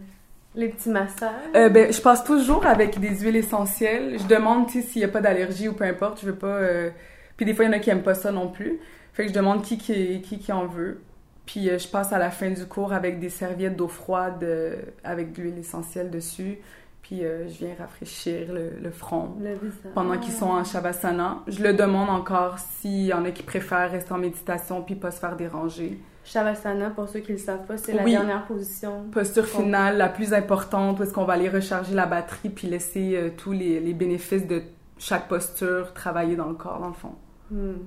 les 0.56 0.68
petits 0.70 0.90
massages? 0.90 1.32
Euh, 1.56 1.70
ben, 1.70 1.94
je 1.94 2.02
passe 2.02 2.24
toujours 2.26 2.66
avec 2.66 3.00
des 3.00 3.16
huiles 3.22 3.38
essentielles. 3.38 4.18
Je 4.20 4.28
demande 4.28 4.70
s'il 4.70 5.00
n'y 5.02 5.06
a 5.06 5.08
pas 5.08 5.22
d'allergie 5.22 5.70
ou 5.70 5.74
peu 5.74 5.86
importe. 5.86 6.20
Je 6.22 6.26
veux 6.26 6.36
pas. 6.36 6.48
euh, 6.48 6.90
Puis 7.38 7.46
des 7.46 7.54
fois, 7.54 7.66
il 7.66 7.68
y 7.68 7.72
en 7.72 7.78
a 7.78 7.80
qui 7.80 7.90
aiment 7.90 8.04
pas 8.04 8.14
ça 8.16 8.32
non 8.32 8.48
plus. 8.50 8.80
Fait 9.14 9.24
que 9.24 9.30
je 9.30 9.34
demande 9.36 9.62
qui 9.64 9.78
qui, 9.78 10.22
qui, 10.22 10.40
qui 10.40 10.52
en 10.52 10.66
veut. 10.68 11.02
Puis 11.46 11.70
euh, 11.70 11.78
je 11.78 11.88
passe 11.88 12.14
à 12.14 12.18
la 12.20 12.32
fin 12.32 12.50
du 12.52 12.66
cours 12.66 12.94
avec 12.94 13.20
des 13.20 13.30
serviettes 13.30 13.76
d'eau 13.76 13.88
froide 13.90 14.44
euh, 14.44 14.76
avec 15.04 15.34
de 15.34 15.42
l'huile 15.42 15.58
essentielle 15.60 16.10
dessus. 16.10 16.60
Puis 17.02 17.26
euh, 17.26 17.50
je 17.50 17.58
viens 17.66 17.76
rafraîchir 17.78 18.54
le, 18.54 18.72
le 18.82 18.90
front 18.92 19.36
Le 19.42 19.58
pendant 19.94 20.18
qu'ils 20.18 20.32
sont 20.34 20.46
en 20.48 20.64
shavasana. 20.64 21.40
Je 21.48 21.62
le 21.62 21.74
demande 21.74 22.10
encore 22.10 22.60
s'il 22.60 23.06
y 23.08 23.14
en 23.14 23.26
a 23.26 23.32
qui 23.32 23.44
préfèrent 23.44 23.92
rester 23.92 24.14
en 24.14 24.20
méditation 24.20 24.82
puis 24.82 24.96
pas 24.96 25.12
se 25.12 25.20
faire 25.20 25.36
déranger. 25.36 26.00
Shavasana, 26.24 26.92
pour 26.92 27.10
ceux 27.10 27.20
qui 27.20 27.34
le 27.34 27.38
savent 27.38 27.66
pas, 27.66 27.76
c'est 27.76 27.92
la 27.92 28.04
Oui. 28.06 28.12
dernière 28.12 28.46
position. 28.46 29.04
Posture 29.12 29.46
finale 29.46 29.98
la 29.98 30.08
plus 30.08 30.34
importante 30.34 30.98
où 31.00 31.04
est-ce 31.04 31.12
qu'on 31.14 31.26
va 31.26 31.34
aller 31.34 31.50
recharger 31.50 31.94
la 31.94 32.06
batterie 32.06 32.50
puis 32.50 32.70
laisser 32.70 33.34
tous 33.38 33.52
les, 33.52 33.82
les 33.82 33.94
bénéfices 33.94 34.48
de 34.48 34.62
chaque 34.98 35.28
posture 35.28 35.94
travailler 35.94 36.38
dans 36.38 36.48
le 36.48 36.56
corps 36.56 36.80
dans 36.80 36.88
le 36.88 36.94
fond. 36.94 37.16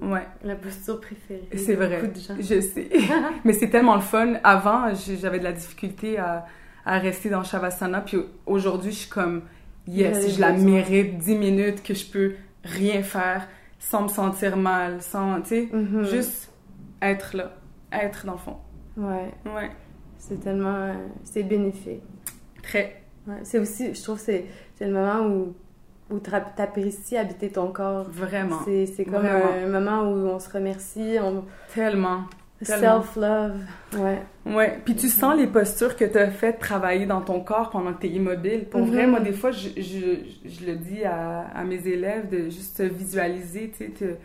Ouais, 0.02 0.26
La 0.44 0.54
posture 0.54 1.00
préférée. 1.00 1.48
c'est 1.56 1.74
vrai. 1.74 2.00
Beaucoup 2.00 2.12
de 2.14 2.18
gens. 2.20 2.34
Je 2.38 2.60
sais. 2.60 2.88
Mais 3.44 3.52
c'est 3.52 3.68
tellement 3.70 3.94
le 3.96 4.00
fun. 4.00 4.34
Avant, 4.44 4.92
j'avais 4.94 5.38
de 5.38 5.44
la 5.44 5.52
difficulté 5.52 6.18
à, 6.18 6.46
à 6.84 6.98
rester 6.98 7.30
dans 7.30 7.42
Shavasana 7.42 8.00
puis 8.02 8.18
aujourd'hui, 8.46 8.92
je 8.92 8.96
suis 8.98 9.10
comme 9.10 9.42
yes, 9.88 10.34
je 10.36 10.40
la 10.40 10.52
besoin. 10.52 10.70
mérite 10.70 11.18
10 11.18 11.34
minutes 11.36 11.82
que 11.82 11.94
je 11.94 12.06
peux 12.06 12.34
rien 12.64 13.02
faire 13.02 13.48
sans 13.78 14.02
me 14.04 14.08
sentir 14.08 14.56
mal, 14.56 15.00
sans, 15.02 15.40
tu 15.42 15.48
sais, 15.48 15.68
Mhm. 15.72 16.04
juste 16.04 16.52
être 17.02 17.36
là, 17.36 17.52
être 17.92 18.24
dans 18.26 18.32
le 18.32 18.38
fond. 18.38 18.56
Ouais, 18.96 19.30
Ouais, 19.44 19.70
c'est 20.18 20.40
tellement... 20.40 20.74
euh, 20.74 20.94
c'est 21.24 21.42
bénéfique. 21.42 22.02
très. 22.62 23.02
Ouais. 23.26 23.34
C'est 23.42 23.58
aussi, 23.58 23.94
je 23.94 24.02
trouve, 24.02 24.18
c'est 24.18 24.46
c'est 24.76 24.86
le 24.86 24.92
moment 24.94 25.26
où, 25.26 25.54
où 26.10 26.18
tu 26.20 26.30
apprécies 26.34 27.16
habiter 27.16 27.50
ton 27.50 27.68
corps. 27.72 28.06
Vraiment. 28.10 28.60
C'est 28.64 29.04
comme 29.04 29.14
Vraiment. 29.26 29.44
un 29.64 29.68
moment 29.68 30.02
où 30.10 30.28
on 30.28 30.38
se 30.38 30.48
remercie, 30.50 31.16
on... 31.22 31.44
Tellement. 31.74 32.22
Self-love. 32.62 33.56
Ouais. 33.98 34.22
Ouais, 34.46 34.78
puis 34.84 34.94
tu 34.94 35.08
sens 35.08 35.36
les 35.36 35.46
postures 35.46 35.94
que 35.96 36.04
tu 36.04 36.16
as 36.18 36.30
fait 36.30 36.54
travailler 36.54 37.04
dans 37.06 37.20
ton 37.20 37.40
corps 37.40 37.70
pendant 37.70 37.92
que 37.92 38.00
tu 38.00 38.06
es 38.06 38.10
immobile. 38.10 38.64
Pour 38.70 38.80
Mhm. 38.80 38.90
vrai, 38.92 39.06
moi, 39.06 39.20
des 39.20 39.32
fois, 39.32 39.50
je, 39.50 39.68
je, 39.76 40.48
je 40.48 40.66
le 40.66 40.76
dis 40.76 41.04
à, 41.04 41.40
à 41.54 41.64
mes 41.64 41.86
élèves 41.86 42.28
de 42.30 42.48
juste 42.48 42.80
visualiser, 42.80 43.72
tu 43.76 43.86
sais, 43.98 44.16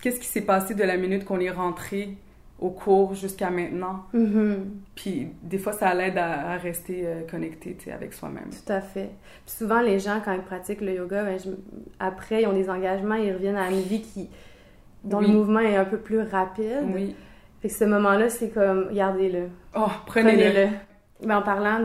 qu'est-ce 0.00 0.20
qui 0.20 0.26
s'est 0.26 0.40
passé 0.42 0.74
de 0.74 0.82
la 0.84 0.96
minute 0.96 1.24
qu'on 1.24 1.40
est 1.40 1.50
rentré 1.50 2.16
au 2.58 2.70
cours 2.70 3.14
jusqu'à 3.14 3.50
maintenant. 3.50 4.04
Mhm. 4.14 4.70
Puis 4.94 5.28
des 5.42 5.58
fois, 5.58 5.72
ça 5.72 5.92
l'aide 5.94 6.16
à, 6.16 6.52
à 6.52 6.56
rester 6.56 7.02
euh, 7.06 7.20
connecté, 7.30 7.76
avec 7.92 8.12
soi-même. 8.14 8.48
Tout 8.50 8.72
à 8.72 8.80
fait. 8.80 9.10
Puis 9.44 9.54
souvent, 9.58 9.80
les 9.80 9.98
gens, 9.98 10.20
quand 10.24 10.32
ils 10.32 10.40
pratiquent 10.42 10.80
le 10.80 10.94
yoga, 10.94 11.22
ben, 11.24 11.38
je- 11.38 11.50
après, 11.98 12.42
ils 12.42 12.46
ont 12.46 12.54
des 12.54 12.70
engagements, 12.70 13.14
ils 13.16 13.32
reviennent 13.32 13.56
à 13.56 13.70
une 13.70 13.80
vie 13.82 14.00
qui, 14.00 14.30
dont 15.04 15.18
Oui. 15.18 15.26
le 15.26 15.32
mouvement 15.34 15.60
est 15.60 15.76
un 15.76 15.84
peu 15.84 15.98
plus 15.98 16.20
rapide. 16.20 16.84
Oui. 16.94 17.14
Fait 17.60 17.68
que 17.68 17.74
ce 17.74 17.84
moment-là, 17.84 18.28
c'est 18.30 18.48
comme, 18.50 18.86
regardez-le. 18.88 19.48
Oh, 19.76 19.86
prenez-le. 20.06 20.68
Ben, 21.26 21.38
en 21.38 21.42
parlant 21.42 21.80
de, 21.80 21.84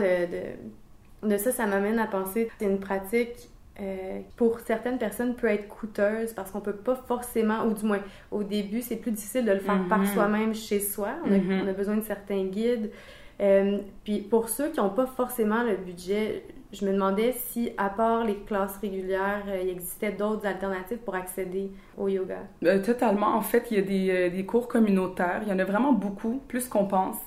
de, 1.26 1.28
de 1.34 1.36
ça, 1.38 1.52
ça 1.52 1.66
m'amène 1.66 1.98
à 1.98 2.06
penser 2.06 2.50
c'est 2.58 2.64
une 2.66 2.78
pratique 2.80 3.50
euh, 3.80 4.20
pour 4.36 4.60
certaines 4.60 4.98
personnes 4.98 5.34
peut 5.34 5.46
être 5.48 5.66
coûteuse 5.68 6.32
parce 6.34 6.50
qu'on 6.50 6.60
peut 6.60 6.74
pas 6.74 6.94
forcément, 6.94 7.64
ou 7.64 7.72
du 7.72 7.84
moins 7.86 8.00
au 8.30 8.42
début, 8.42 8.82
c'est 8.82 8.96
plus 8.96 9.12
difficile 9.12 9.44
de 9.44 9.52
le 9.52 9.60
faire 9.60 9.80
par 9.88 10.00
Mhm. 10.00 10.06
soi-même 10.06 10.54
chez 10.54 10.80
soi. 10.80 11.10
On 11.24 11.32
a, 11.32 11.38
Mhm. 11.38 11.62
on 11.64 11.68
a 11.68 11.72
besoin 11.72 11.96
de 11.96 12.02
certains 12.02 12.44
guides. 12.44 12.90
Euh, 13.40 13.78
puis 14.04 14.20
pour 14.20 14.48
ceux 14.50 14.68
qui 14.70 14.78
n'ont 14.78 14.90
pas 14.90 15.06
forcément 15.06 15.62
le 15.64 15.76
budget, 15.76 16.44
je 16.72 16.84
me 16.86 16.92
demandais 16.92 17.32
si, 17.32 17.70
à 17.76 17.88
part 17.88 18.24
les 18.24 18.36
classes 18.36 18.76
régulières, 18.76 19.42
euh, 19.48 19.60
il 19.62 19.70
existait 19.70 20.12
d'autres 20.12 20.46
alternatives 20.46 20.98
pour 20.98 21.14
accéder 21.14 21.70
au 21.96 22.08
yoga. 22.08 22.40
Euh, 22.64 22.80
totalement. 22.82 23.34
En 23.34 23.40
fait, 23.42 23.70
il 23.70 23.78
y 23.78 23.80
a 23.80 23.82
des, 23.82 24.30
des 24.30 24.44
cours 24.46 24.68
communautaires. 24.68 25.40
Il 25.44 25.48
y 25.48 25.52
en 25.52 25.58
a 25.58 25.64
vraiment 25.64 25.92
beaucoup, 25.92 26.40
plus 26.46 26.68
qu'on 26.68 26.86
pense. 26.86 27.18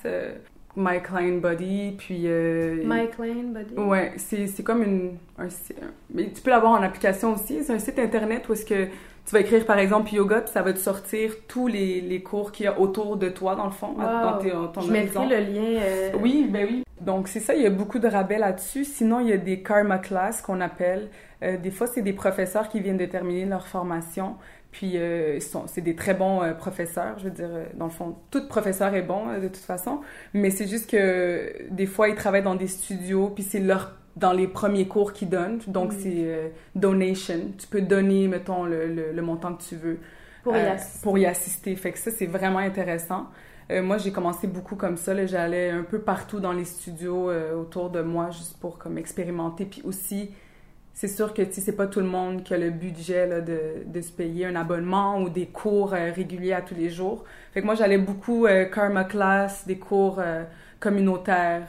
My 0.76 1.00
Klein 1.02 1.38
Body, 1.38 1.94
puis... 1.96 2.22
euh, 2.26 2.82
Mike 2.84 3.18
Lane, 3.18 3.52
Buddy? 3.54 3.74
Ouais, 3.78 4.12
c'est 4.16 4.46
c'est 4.46 4.62
comme 4.62 4.82
une, 4.82 5.16
un 5.38 5.48
site. 5.48 5.78
Mais 6.12 6.28
tu 6.30 6.40
peux 6.42 6.50
l'avoir 6.50 6.72
en 6.72 6.82
application 6.82 7.34
aussi. 7.34 7.62
C'est 7.64 7.72
un 7.72 7.78
site 7.78 7.98
internet 7.98 8.48
où 8.48 8.52
est-ce 8.52 8.66
que 8.66 8.84
tu 8.84 9.32
vas 9.32 9.40
écrire 9.40 9.64
par 9.66 9.78
exemple 9.78 10.12
yoga, 10.14 10.42
puis 10.42 10.52
ça 10.52 10.62
va 10.62 10.72
te 10.72 10.78
sortir 10.78 11.32
tous 11.48 11.66
les, 11.66 12.00
les 12.00 12.22
cours 12.22 12.52
qu'il 12.52 12.64
y 12.66 12.68
a 12.68 12.78
autour 12.78 13.16
de 13.16 13.28
toi, 13.28 13.56
dans 13.56 13.64
le 13.64 13.70
fond, 13.72 13.94
dans 13.94 14.34
Wow. 14.34 14.38
tes- 14.40 14.50
ton 14.72 14.80
Je 14.82 14.92
mettrai 14.92 15.26
le 15.26 15.36
lien. 15.52 15.80
euh, 15.80 16.10
Oui, 16.20 16.46
ben 16.48 16.66
oui. 16.70 16.82
Donc 17.00 17.28
c'est 17.28 17.40
ça, 17.40 17.54
il 17.54 17.62
y 17.62 17.66
a 17.66 17.70
beaucoup 17.70 17.98
de 17.98 18.06
rabais 18.08 18.38
là-dessus. 18.38 18.84
Sinon, 18.84 19.20
il 19.20 19.28
y 19.28 19.32
a 19.32 19.36
des 19.36 19.62
karma 19.62 19.98
class 19.98 20.40
qu'on 20.42 20.60
appelle. 20.60 21.08
Euh, 21.42 21.56
des 21.58 21.70
fois, 21.70 21.86
c'est 21.86 22.00
des 22.02 22.12
professeurs 22.14 22.68
qui 22.68 22.80
viennent 22.80 22.96
de 22.96 23.04
terminer 23.04 23.44
leur 23.44 23.66
formation. 23.66 24.36
Puis 24.76 24.98
euh, 24.98 25.38
c'est 25.68 25.80
des 25.80 25.96
très 25.96 26.12
bons 26.12 26.42
euh, 26.42 26.52
professeurs, 26.52 27.18
je 27.18 27.24
veux 27.24 27.30
dire, 27.30 27.48
euh, 27.50 27.64
dans 27.78 27.86
le 27.86 27.90
fond, 27.90 28.14
tout 28.30 28.46
professeur 28.46 28.94
est 28.94 29.00
bon 29.00 29.32
de 29.40 29.48
toute 29.48 29.56
façon, 29.56 30.02
mais 30.34 30.50
c'est 30.50 30.66
juste 30.66 30.90
que 30.90 31.50
des 31.70 31.86
fois, 31.86 32.10
ils 32.10 32.14
travaillent 32.14 32.42
dans 32.42 32.56
des 32.56 32.66
studios, 32.66 33.30
puis 33.30 33.42
c'est 33.42 33.60
leur 33.60 33.94
dans 34.16 34.34
les 34.34 34.46
premiers 34.46 34.86
cours 34.86 35.14
qu'ils 35.14 35.30
donnent, 35.30 35.60
donc 35.66 35.94
c'est 35.94 36.52
donation. 36.74 37.52
Tu 37.58 37.66
peux 37.66 37.82
donner, 37.82 38.28
mettons, 38.28 38.64
le, 38.64 39.12
le, 39.12 39.22
montant 39.22 39.54
que 39.54 39.62
tu 39.62 39.76
veux 39.76 39.98
pour 40.42 40.56
y 40.56 40.60
assister. 40.60 41.02
Pour 41.02 41.18
y 41.18 41.26
assister. 41.26 41.76
Fait 41.76 41.92
que 41.92 41.98
ça, 41.98 42.10
c'est 42.10 42.24
vraiment 42.24 42.60
intéressant. 42.60 43.26
moi, 43.70 43.98
j'ai 43.98 44.12
commencé 44.12 44.46
beaucoup 44.46 44.74
comme 44.74 44.96
ça. 44.96 45.26
J'allais 45.26 45.68
un 45.68 45.82
peu 45.82 45.98
partout 45.98 46.40
dans 46.40 46.52
les 46.52 46.64
studios 46.64 47.30
autour 47.60 47.90
de 47.90 48.00
moi, 48.00 48.30
juste 48.30 48.58
pour 48.58 48.78
comme 48.78 48.96
expérimenter, 48.96 49.66
puis 49.66 49.82
aussi 49.84 50.30
c'est 50.96 51.08
sûr 51.08 51.34
que 51.34 51.42
c'est 51.50 51.76
pas 51.76 51.86
tout 51.86 52.00
le 52.00 52.06
monde 52.06 52.42
qui 52.42 52.54
a 52.54 52.58
le 52.58 52.70
budget 52.70 53.26
là, 53.26 53.42
de, 53.42 53.84
de, 53.84 54.00
se 54.00 54.10
payer 54.10 54.46
un 54.46 54.56
abonnement 54.56 55.20
ou 55.20 55.28
des 55.28 55.44
cours 55.44 55.92
euh, 55.92 56.10
réguliers 56.10 56.54
à 56.54 56.62
tous 56.62 56.74
les 56.74 56.88
jours. 56.88 57.24
Fait 57.52 57.60
que 57.60 57.66
moi, 57.66 57.74
j'allais 57.74 57.98
beaucoup 57.98 58.46
euh, 58.46 58.64
karma 58.64 59.04
class, 59.04 59.66
des 59.66 59.78
cours 59.78 60.18
euh, 60.18 60.44
communautaires. 60.80 61.68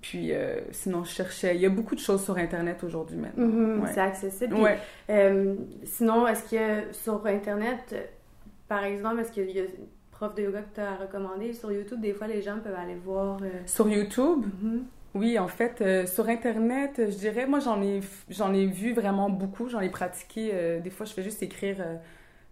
Puis 0.00 0.32
sinon, 0.72 1.04
je 1.04 1.10
cherchais. 1.10 1.54
Il 1.54 1.60
y 1.60 1.66
a 1.66 1.68
beaucoup 1.68 1.94
de 1.94 2.00
choses 2.00 2.24
sur 2.24 2.36
Internet 2.36 2.82
aujourd'hui 2.82 3.18
maintenant. 3.18 3.46
Mm-hmm, 3.46 3.92
c'est 3.94 4.00
accessible. 4.00 4.56
sinon, 5.84 6.26
est-ce 6.26 6.50
que 6.50 6.92
sur 6.92 7.24
Internet, 7.24 7.94
par 8.66 8.82
exemple, 8.82 9.20
est-ce 9.20 9.30
qu'il 9.30 9.48
y 9.52 9.60
a 9.60 9.64
prof 10.10 10.34
de 10.34 10.42
yoga 10.42 10.62
que 10.62 10.74
tu 10.74 10.80
as 10.80 10.96
recommandé? 10.96 11.52
Sur 11.52 11.70
YouTube? 11.70 12.00
Des 12.00 12.14
fois, 12.14 12.26
les 12.26 12.42
gens 12.42 12.58
peuvent 12.58 12.74
aller 12.74 12.96
voir. 12.96 13.38
Sur 13.64 13.88
YouTube? 13.88 14.44
Mm-hmm. 14.46 14.80
Oui, 15.14 15.38
en 15.38 15.48
fait, 15.48 15.82
euh, 15.82 16.06
sur 16.06 16.28
Internet, 16.28 16.94
je 16.96 17.16
dirais, 17.16 17.46
moi, 17.46 17.60
j'en 17.60 17.82
ai, 17.82 18.00
ai 18.54 18.66
vu 18.66 18.94
vraiment 18.94 19.28
beaucoup, 19.28 19.68
j'en 19.68 19.80
ai 19.80 19.90
pratiqué. 19.90 20.50
Euh, 20.54 20.80
des 20.80 20.88
fois, 20.88 21.04
je 21.04 21.12
fais 21.12 21.22
juste 21.22 21.42
écrire, 21.42 21.76
euh, 21.80 21.96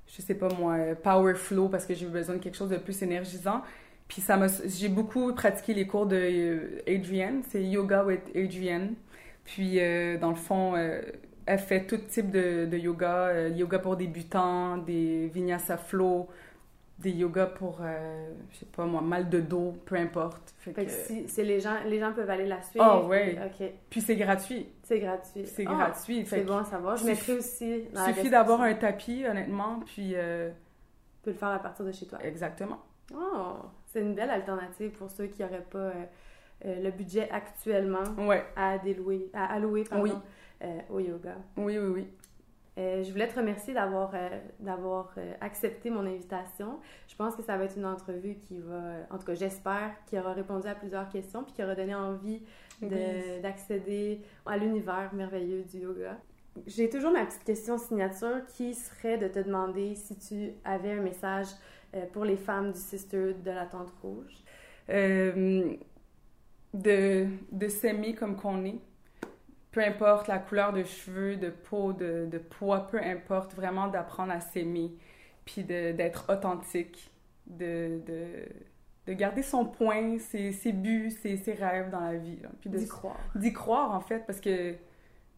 je 0.07 0.21
sais 0.21 0.35
pas 0.35 0.49
moi, 0.59 0.77
Power 1.03 1.35
Flow 1.35 1.69
parce 1.71 1.87
que 1.87 1.95
j'ai 1.95 2.07
besoin 2.07 2.37
de 2.37 2.41
quelque 2.41 2.57
chose 2.57 2.71
de 2.71 2.77
plus 2.77 3.03
énergisant. 3.03 3.63
Puis 4.09 4.21
ça 4.23 4.37
j'ai 4.67 4.89
beaucoup 4.89 5.33
pratiqué 5.35 5.73
les 5.73 5.87
cours 5.87 6.07
de 6.07 6.83
Adrienne, 6.89 7.43
c'est 7.49 7.63
Yoga 7.63 8.05
with 8.05 8.23
Adrienne. 8.37 8.95
Puis, 9.45 9.79
dans 10.21 10.31
le 10.31 10.37
fond, 10.37 10.75
elle 11.47 11.59
fait 11.59 11.87
tout 11.87 11.97
type 11.99 12.31
de, 12.31 12.67
de 12.67 12.77
yoga, 12.77 13.49
yoga 13.49 13.79
pour 13.79 13.97
débutants, 13.97 14.79
des 14.79 15.29
vinyasa 15.29 15.77
flow, 15.77 16.29
des 17.01 17.13
yogas 17.13 17.47
pour, 17.47 17.79
euh, 17.83 18.31
je 18.51 18.59
sais 18.59 18.67
pas 18.67 18.85
moi, 18.85 19.01
mal 19.01 19.31
de 19.31 19.41
dos, 19.41 19.75
peu 19.87 19.97
importe. 19.97 20.55
Fait, 20.59 20.73
que, 20.73 20.89
si, 20.89 21.27
c'est 21.29 21.45
les 21.45 21.61
gens, 21.61 21.77
les 21.87 21.99
gens 21.99 22.13
peuvent 22.13 22.29
aller 22.29 22.47
la 22.47 22.63
suivre. 22.63 23.05
Oh, 23.05 23.09
oui. 23.09 23.39
Puis 23.89 24.01
c'est 24.03 24.17
gratuit. 24.17 24.69
C'est 24.83 25.01
gratuit. 25.01 25.47
C'est 25.47 25.65
ah, 25.67 25.75
gratuit. 25.75 26.27
C'est 26.27 26.43
bon 26.43 26.59
à 26.59 26.65
savoir. 26.65 26.97
Je 26.97 27.07
mettrai 27.07 27.39
aussi 27.39 27.85
Il 27.91 28.15
suffit 28.15 28.31
d'avoir 28.31 28.61
un 28.61 28.75
tapis, 28.75 29.25
honnêtement, 29.27 29.81
puis... 29.87 30.13
Euh... 30.15 30.51
Tu 30.51 31.25
peux 31.25 31.31
le 31.31 31.37
faire 31.37 31.49
à 31.49 31.59
partir 31.59 31.85
de 31.85 31.93
chez 31.93 32.07
toi. 32.07 32.19
Exactement. 32.23 32.79
Oh, 33.15 33.57
c'est 33.87 34.01
une 34.01 34.15
belle 34.15 34.31
alternative 34.31 34.91
pour 34.93 35.11
ceux 35.11 35.27
qui 35.27 35.43
n'auraient 35.43 35.67
pas 35.69 35.79
euh, 35.79 35.93
euh, 36.67 36.83
le 36.83 36.91
budget 36.91 37.29
actuellement 37.31 38.05
à 38.57 38.79
délouer, 38.79 39.31
à 39.35 39.55
allouer 39.55 39.85
pardon, 39.85 40.23
au 40.91 41.01
yoga. 41.01 41.37
Oui, 41.57 41.79
oui, 41.79 41.89
oui. 41.89 42.09
Euh, 42.81 43.03
je 43.03 43.11
voulais 43.13 43.29
te 43.29 43.37
remercier 43.39 43.75
d'avoir 43.75 44.13
euh, 44.15 44.29
d'avoir 44.59 45.13
euh, 45.19 45.35
accepté 45.41 45.91
mon 45.91 46.07
invitation. 46.07 46.79
Je 47.09 47.15
pense 47.15 47.37
que 47.37 47.43
ça 47.43 47.59
va 47.59 47.65
être 47.65 47.77
une 47.77 47.85
entrevue 47.85 48.37
qui 48.37 48.59
va, 48.59 49.07
en 49.11 49.19
tout 49.19 49.27
cas 49.27 49.35
j'espère, 49.35 49.93
qui 50.07 50.19
aura 50.19 50.33
répondu 50.33 50.67
à 50.67 50.75
plusieurs 50.75 51.09
questions 51.11 51.45
puis 51.45 51.53
qui 51.53 51.63
aura 51.63 51.75
donné 51.75 51.95
envie 51.95 52.43
d'accéder 53.43 54.23
à 54.47 54.57
l'univers 54.57 55.13
merveilleux 55.13 55.65
du 55.65 55.81
yoga. 55.81 56.17
J'ai 56.67 56.89
toujours 56.89 57.13
ma 57.13 57.27
petite 57.27 57.45
question 57.45 57.77
signature 57.77 58.47
qui 58.57 58.75
serait 58.75 59.19
de 59.19 59.29
te 59.29 59.39
demander 59.39 59.95
si 59.95 60.17
tu 60.17 60.53
avais 60.65 60.93
un 60.93 61.03
message 61.03 61.49
pour 62.13 62.25
les 62.25 62.37
femmes 62.37 62.73
du 62.73 62.79
Sister 62.79 63.35
de 63.35 63.51
la 63.51 63.67
Tente 63.67 63.93
Rouge. 64.03 64.43
de 66.73 67.27
de 67.53 67.69
s'aimer 67.69 68.15
comme 68.15 68.37
qu'on 68.37 68.65
est 68.65 68.81
peu 69.73 69.83
importe 69.83 70.29
la 70.29 70.39
couleur 70.39 70.73
de 70.73 70.83
cheveux, 70.83 71.37
de 71.37 71.51
peau, 71.51 71.93
de, 71.93 72.27
de 72.31 72.39
poids, 72.39 72.89
peu 72.89 72.99
importe, 72.99 73.55
vraiment 73.55 73.89
d'apprendre 73.89 74.33
à 74.33 74.41
s'aimer, 74.41 74.93
puis 75.45 75.63
d'être 75.63 76.27
authentique, 76.29 77.11
de, 77.47 78.01
de, 78.07 78.27
de, 79.07 79.13
garder 79.13 79.43
son 79.43 79.65
point, 79.65 80.19
ses, 80.19 80.53
ses 80.53 80.73
buts, 80.73 81.11
ses, 81.11 81.37
ses, 81.37 81.55
rêve 81.55 81.91
dans 81.91 82.01
la 82.01 82.17
vie. 82.17 82.39
Puis 82.61 82.71
d'y 82.71 82.87
croire. 82.87 83.17
D'y 83.35 83.53
croire, 83.53 83.93
en 83.93 84.01
fait, 84.01 84.25
parce 84.27 84.41
que 84.41 84.75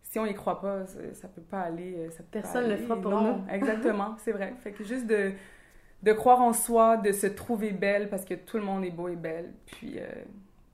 si 0.03 0.19
on 0.19 0.27
y 0.27 0.35
croit 0.35 0.61
pas, 0.61 0.87
ça, 0.87 0.99
ça 1.15 1.29
peut 1.29 1.43
pas 1.43 1.61
aller. 1.61 1.95
Euh, 1.97 2.11
ça 2.11 2.23
Personne 2.31 2.65
ne 2.65 2.71
le 2.71 2.77
fera 2.79 3.01
pour 3.01 3.11
non, 3.11 3.45
exactement, 3.51 4.17
c'est 4.19 4.33
vrai. 4.33 4.55
Fait 4.61 4.73
que 4.73 4.83
juste 4.85 5.07
de, 5.07 5.33
de 6.03 6.13
croire 6.13 6.41
en 6.41 6.55
soi, 6.55 6.97
de 6.97 7.13
se 7.13 7.27
trouver 7.27 7.73
belle, 7.73 8.09
parce 8.09 8.25
que 8.25 8.35
tout 8.35 8.57
le 8.57 8.65
monde 8.65 8.85
est 8.85 8.91
beau 8.91 9.09
et 9.09 9.17
belle, 9.17 9.53
puis 9.67 9.99
euh, 9.99 10.07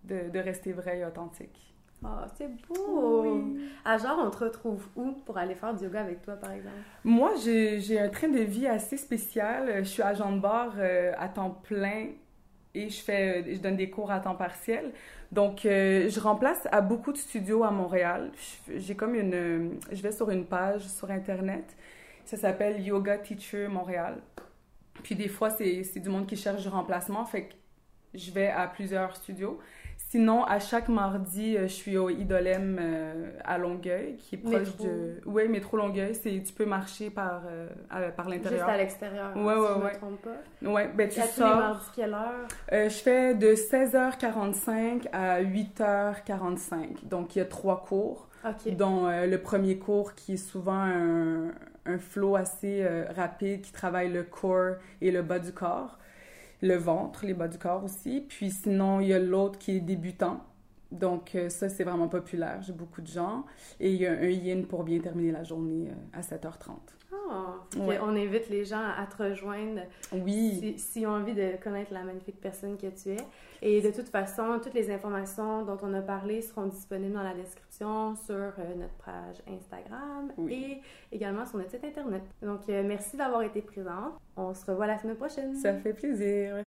de, 0.04 0.30
de 0.30 0.38
rester 0.38 0.72
vrai 0.72 0.98
et 0.98 1.04
authentique. 1.04 1.68
Oh, 2.04 2.08
c'est 2.36 2.48
beau! 2.66 3.22
Oui. 3.22 3.60
À 3.84 3.98
genre, 3.98 4.20
on 4.24 4.30
te 4.30 4.44
retrouve 4.44 4.86
où 4.94 5.12
pour 5.24 5.36
aller 5.36 5.54
faire 5.54 5.74
du 5.74 5.84
yoga 5.84 6.00
avec 6.00 6.22
toi, 6.22 6.34
par 6.34 6.52
exemple? 6.52 6.76
Moi, 7.04 7.32
j'ai 7.36 7.98
un 7.98 8.08
train 8.08 8.28
de 8.28 8.40
vie 8.40 8.66
assez 8.66 8.96
spécial. 8.96 9.78
Je 9.78 9.88
suis 9.88 10.02
agent 10.02 10.32
de 10.32 10.40
bar 10.40 10.74
euh, 10.78 11.12
à 11.18 11.28
temps 11.28 11.50
plein 11.50 12.08
et 12.74 12.88
je, 12.88 13.02
fais, 13.02 13.44
je 13.52 13.60
donne 13.60 13.76
des 13.76 13.90
cours 13.90 14.12
à 14.12 14.20
temps 14.20 14.36
partiel. 14.36 14.92
Donc, 15.32 15.66
euh, 15.66 16.08
je 16.08 16.20
remplace 16.20 16.68
à 16.70 16.80
beaucoup 16.80 17.12
de 17.12 17.18
studios 17.18 17.64
à 17.64 17.70
Montréal. 17.70 18.30
J'ai 18.76 18.94
comme 18.94 19.14
une... 19.14 19.78
Je 19.90 20.00
vais 20.00 20.12
sur 20.12 20.30
une 20.30 20.44
page 20.44 20.86
sur 20.86 21.10
Internet. 21.10 21.76
Ça 22.24 22.36
s'appelle 22.36 22.80
Yoga 22.80 23.18
Teacher 23.18 23.66
Montréal. 23.68 24.18
Puis 25.02 25.14
des 25.14 25.28
fois, 25.28 25.50
c'est 25.50 25.98
du 25.98 26.08
monde 26.08 26.26
qui 26.26 26.36
cherche 26.36 26.62
du 26.62 26.68
remplacement. 26.68 27.24
Fait 27.24 27.46
que 27.46 27.54
je 28.14 28.30
vais 28.30 28.48
à 28.48 28.66
plusieurs 28.68 29.16
studios. 29.16 29.58
Sinon, 30.10 30.42
à 30.44 30.58
chaque 30.58 30.88
mardi, 30.88 31.54
euh, 31.54 31.64
je 31.64 31.72
suis 31.74 31.98
au 31.98 32.08
Idolem 32.08 32.78
euh, 32.80 33.30
à 33.44 33.58
Longueuil, 33.58 34.16
qui 34.16 34.36
est 34.36 34.38
proche 34.38 34.74
de... 34.78 35.20
Oui, 35.26 35.46
métro 35.48 35.76
Longueuil. 35.76 36.14
C'est... 36.14 36.42
Tu 36.42 36.54
peux 36.54 36.64
marcher 36.64 37.10
par, 37.10 37.42
euh, 37.46 37.68
par 38.12 38.30
l'intérieur. 38.30 38.60
Juste 38.60 38.70
à 38.70 38.76
l'extérieur, 38.78 39.36
ouais, 39.36 39.52
si 39.52 39.60
ouais. 39.60 39.68
je 39.68 39.84
me 39.84 39.94
trompe 39.98 40.22
pas. 40.22 40.70
Ouais, 40.70 40.90
ben 40.94 41.10
tu 41.10 41.20
à 41.20 41.26
sors... 41.26 41.34
Tous 41.34 41.54
les 41.54 41.60
mardis, 41.60 41.86
quelle 41.94 42.14
heure? 42.14 42.88
je 42.88 42.88
fais 42.88 43.34
de 43.34 43.48
16h45 43.48 45.08
à 45.12 45.42
8h45. 45.42 47.06
Donc, 47.06 47.36
il 47.36 47.40
y 47.40 47.42
a 47.42 47.44
trois 47.44 47.84
cours. 47.84 48.28
OK. 48.46 48.74
Dont 48.76 49.10
le 49.10 49.36
premier 49.36 49.76
cours 49.76 50.14
qui 50.14 50.34
est 50.34 50.36
souvent 50.38 50.72
un, 50.72 51.48
un 51.84 51.98
flow 51.98 52.36
assez 52.36 52.86
rapide 53.14 53.60
qui 53.60 53.72
travaille 53.72 54.10
le 54.10 54.22
corps 54.22 54.76
et 55.02 55.10
le 55.10 55.20
bas 55.20 55.38
du 55.38 55.52
corps 55.52 55.98
le 56.60 56.76
ventre, 56.76 57.24
les 57.24 57.34
bas 57.34 57.48
du 57.48 57.58
corps 57.58 57.84
aussi. 57.84 58.24
Puis 58.28 58.50
sinon, 58.50 59.00
il 59.00 59.08
y 59.08 59.14
a 59.14 59.18
l'autre 59.18 59.58
qui 59.58 59.76
est 59.76 59.80
débutant. 59.80 60.44
Donc 60.90 61.34
euh, 61.34 61.48
ça, 61.48 61.68
c'est 61.68 61.84
vraiment 61.84 62.08
populaire. 62.08 62.60
J'ai 62.62 62.72
beaucoup 62.72 63.02
de 63.02 63.06
gens. 63.06 63.44
Et 63.78 63.92
il 63.92 64.00
y 64.00 64.06
a 64.06 64.12
un 64.12 64.28
yin 64.28 64.66
pour 64.66 64.84
bien 64.84 65.00
terminer 65.00 65.32
la 65.32 65.44
journée 65.44 65.90
euh, 65.90 66.18
à 66.18 66.20
7h30. 66.22 66.76
Ah, 67.30 67.56
on 67.78 68.16
invite 68.16 68.48
les 68.48 68.64
gens 68.64 68.82
à 68.96 69.06
te 69.06 69.22
rejoindre 69.22 69.82
oui. 70.12 70.74
s'ils 70.78 71.06
ont 71.06 71.10
envie 71.10 71.34
de 71.34 71.62
connaître 71.62 71.92
la 71.92 72.02
magnifique 72.02 72.40
personne 72.40 72.78
que 72.78 72.86
tu 72.86 73.10
es. 73.10 73.16
Et 73.60 73.82
de 73.82 73.90
toute 73.90 74.08
façon, 74.08 74.58
toutes 74.62 74.74
les 74.74 74.90
informations 74.90 75.64
dont 75.64 75.76
on 75.82 75.92
a 75.92 76.00
parlé 76.00 76.40
seront 76.40 76.66
disponibles 76.66 77.14
dans 77.14 77.22
la 77.22 77.34
description 77.34 77.67
sur 77.78 78.34
euh, 78.34 78.74
notre 78.76 78.94
page 79.04 79.42
Instagram 79.48 80.32
et 80.50 80.80
également 81.12 81.46
sur 81.46 81.58
notre 81.58 81.70
site 81.70 81.84
Internet. 81.84 82.22
Donc, 82.42 82.60
merci 82.68 83.16
d'avoir 83.16 83.42
été 83.42 83.62
présente. 83.62 84.14
On 84.36 84.54
se 84.54 84.64
revoit 84.70 84.86
la 84.86 84.98
semaine 84.98 85.16
prochaine. 85.16 85.54
Ça 85.54 85.74
fait 85.74 85.92
plaisir. 85.92 86.64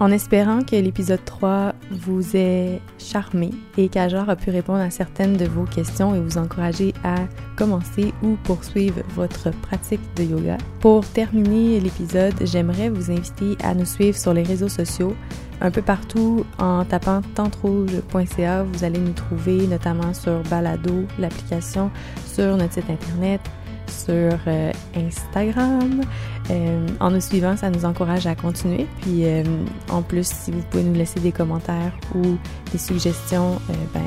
En 0.00 0.12
espérant 0.12 0.62
que 0.62 0.76
l'épisode 0.76 1.24
3 1.24 1.74
vous 1.90 2.36
ait 2.36 2.80
charmé 2.98 3.50
et 3.76 3.88
qu'Ajar 3.88 4.30
a 4.30 4.36
pu 4.36 4.50
répondre 4.50 4.78
à 4.78 4.90
certaines 4.90 5.36
de 5.36 5.44
vos 5.44 5.64
questions 5.64 6.14
et 6.14 6.20
vous 6.20 6.38
encourager 6.38 6.94
à 7.02 7.16
commencer 7.56 8.12
ou 8.22 8.36
poursuivre 8.44 9.02
votre 9.16 9.50
pratique 9.50 10.00
de 10.14 10.22
yoga. 10.22 10.56
Pour 10.78 11.04
terminer 11.04 11.80
l'épisode, 11.80 12.34
j'aimerais 12.42 12.90
vous 12.90 13.10
inviter 13.10 13.56
à 13.64 13.74
nous 13.74 13.86
suivre 13.86 14.16
sur 14.16 14.32
les 14.32 14.44
réseaux 14.44 14.68
sociaux 14.68 15.16
un 15.60 15.70
peu 15.70 15.82
partout 15.82 16.44
en 16.58 16.84
tapant 16.84 17.20
tentrouge.ca. 17.34 18.62
Vous 18.62 18.84
allez 18.84 18.98
nous 18.98 19.12
trouver 19.12 19.66
notamment 19.66 20.14
sur 20.14 20.42
Balado, 20.50 21.04
l'application, 21.18 21.90
sur 22.26 22.56
notre 22.56 22.74
site 22.74 22.90
internet, 22.90 23.40
sur 23.86 24.38
euh, 24.46 24.72
Instagram. 24.94 26.02
Euh, 26.50 26.86
en 27.00 27.10
nous 27.10 27.20
suivant, 27.20 27.56
ça 27.56 27.70
nous 27.70 27.84
encourage 27.84 28.26
à 28.26 28.34
continuer. 28.34 28.86
Puis 29.00 29.24
euh, 29.24 29.42
en 29.90 30.02
plus, 30.02 30.26
si 30.26 30.50
vous 30.50 30.62
pouvez 30.70 30.84
nous 30.84 30.94
laisser 30.94 31.20
des 31.20 31.32
commentaires 31.32 31.92
ou 32.14 32.36
des 32.72 32.78
suggestions, 32.78 33.60
ben, 33.92 34.00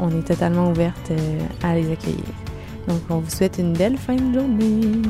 on 0.00 0.10
est 0.10 0.26
totalement 0.26 0.70
ouverte 0.70 1.12
à 1.62 1.74
les 1.74 1.90
accueillir. 1.90 2.24
Donc, 2.86 3.00
on 3.10 3.18
vous 3.18 3.30
souhaite 3.30 3.58
une 3.58 3.74
belle 3.74 3.98
fin 3.98 4.16
de 4.16 4.38
journée. 4.38 5.02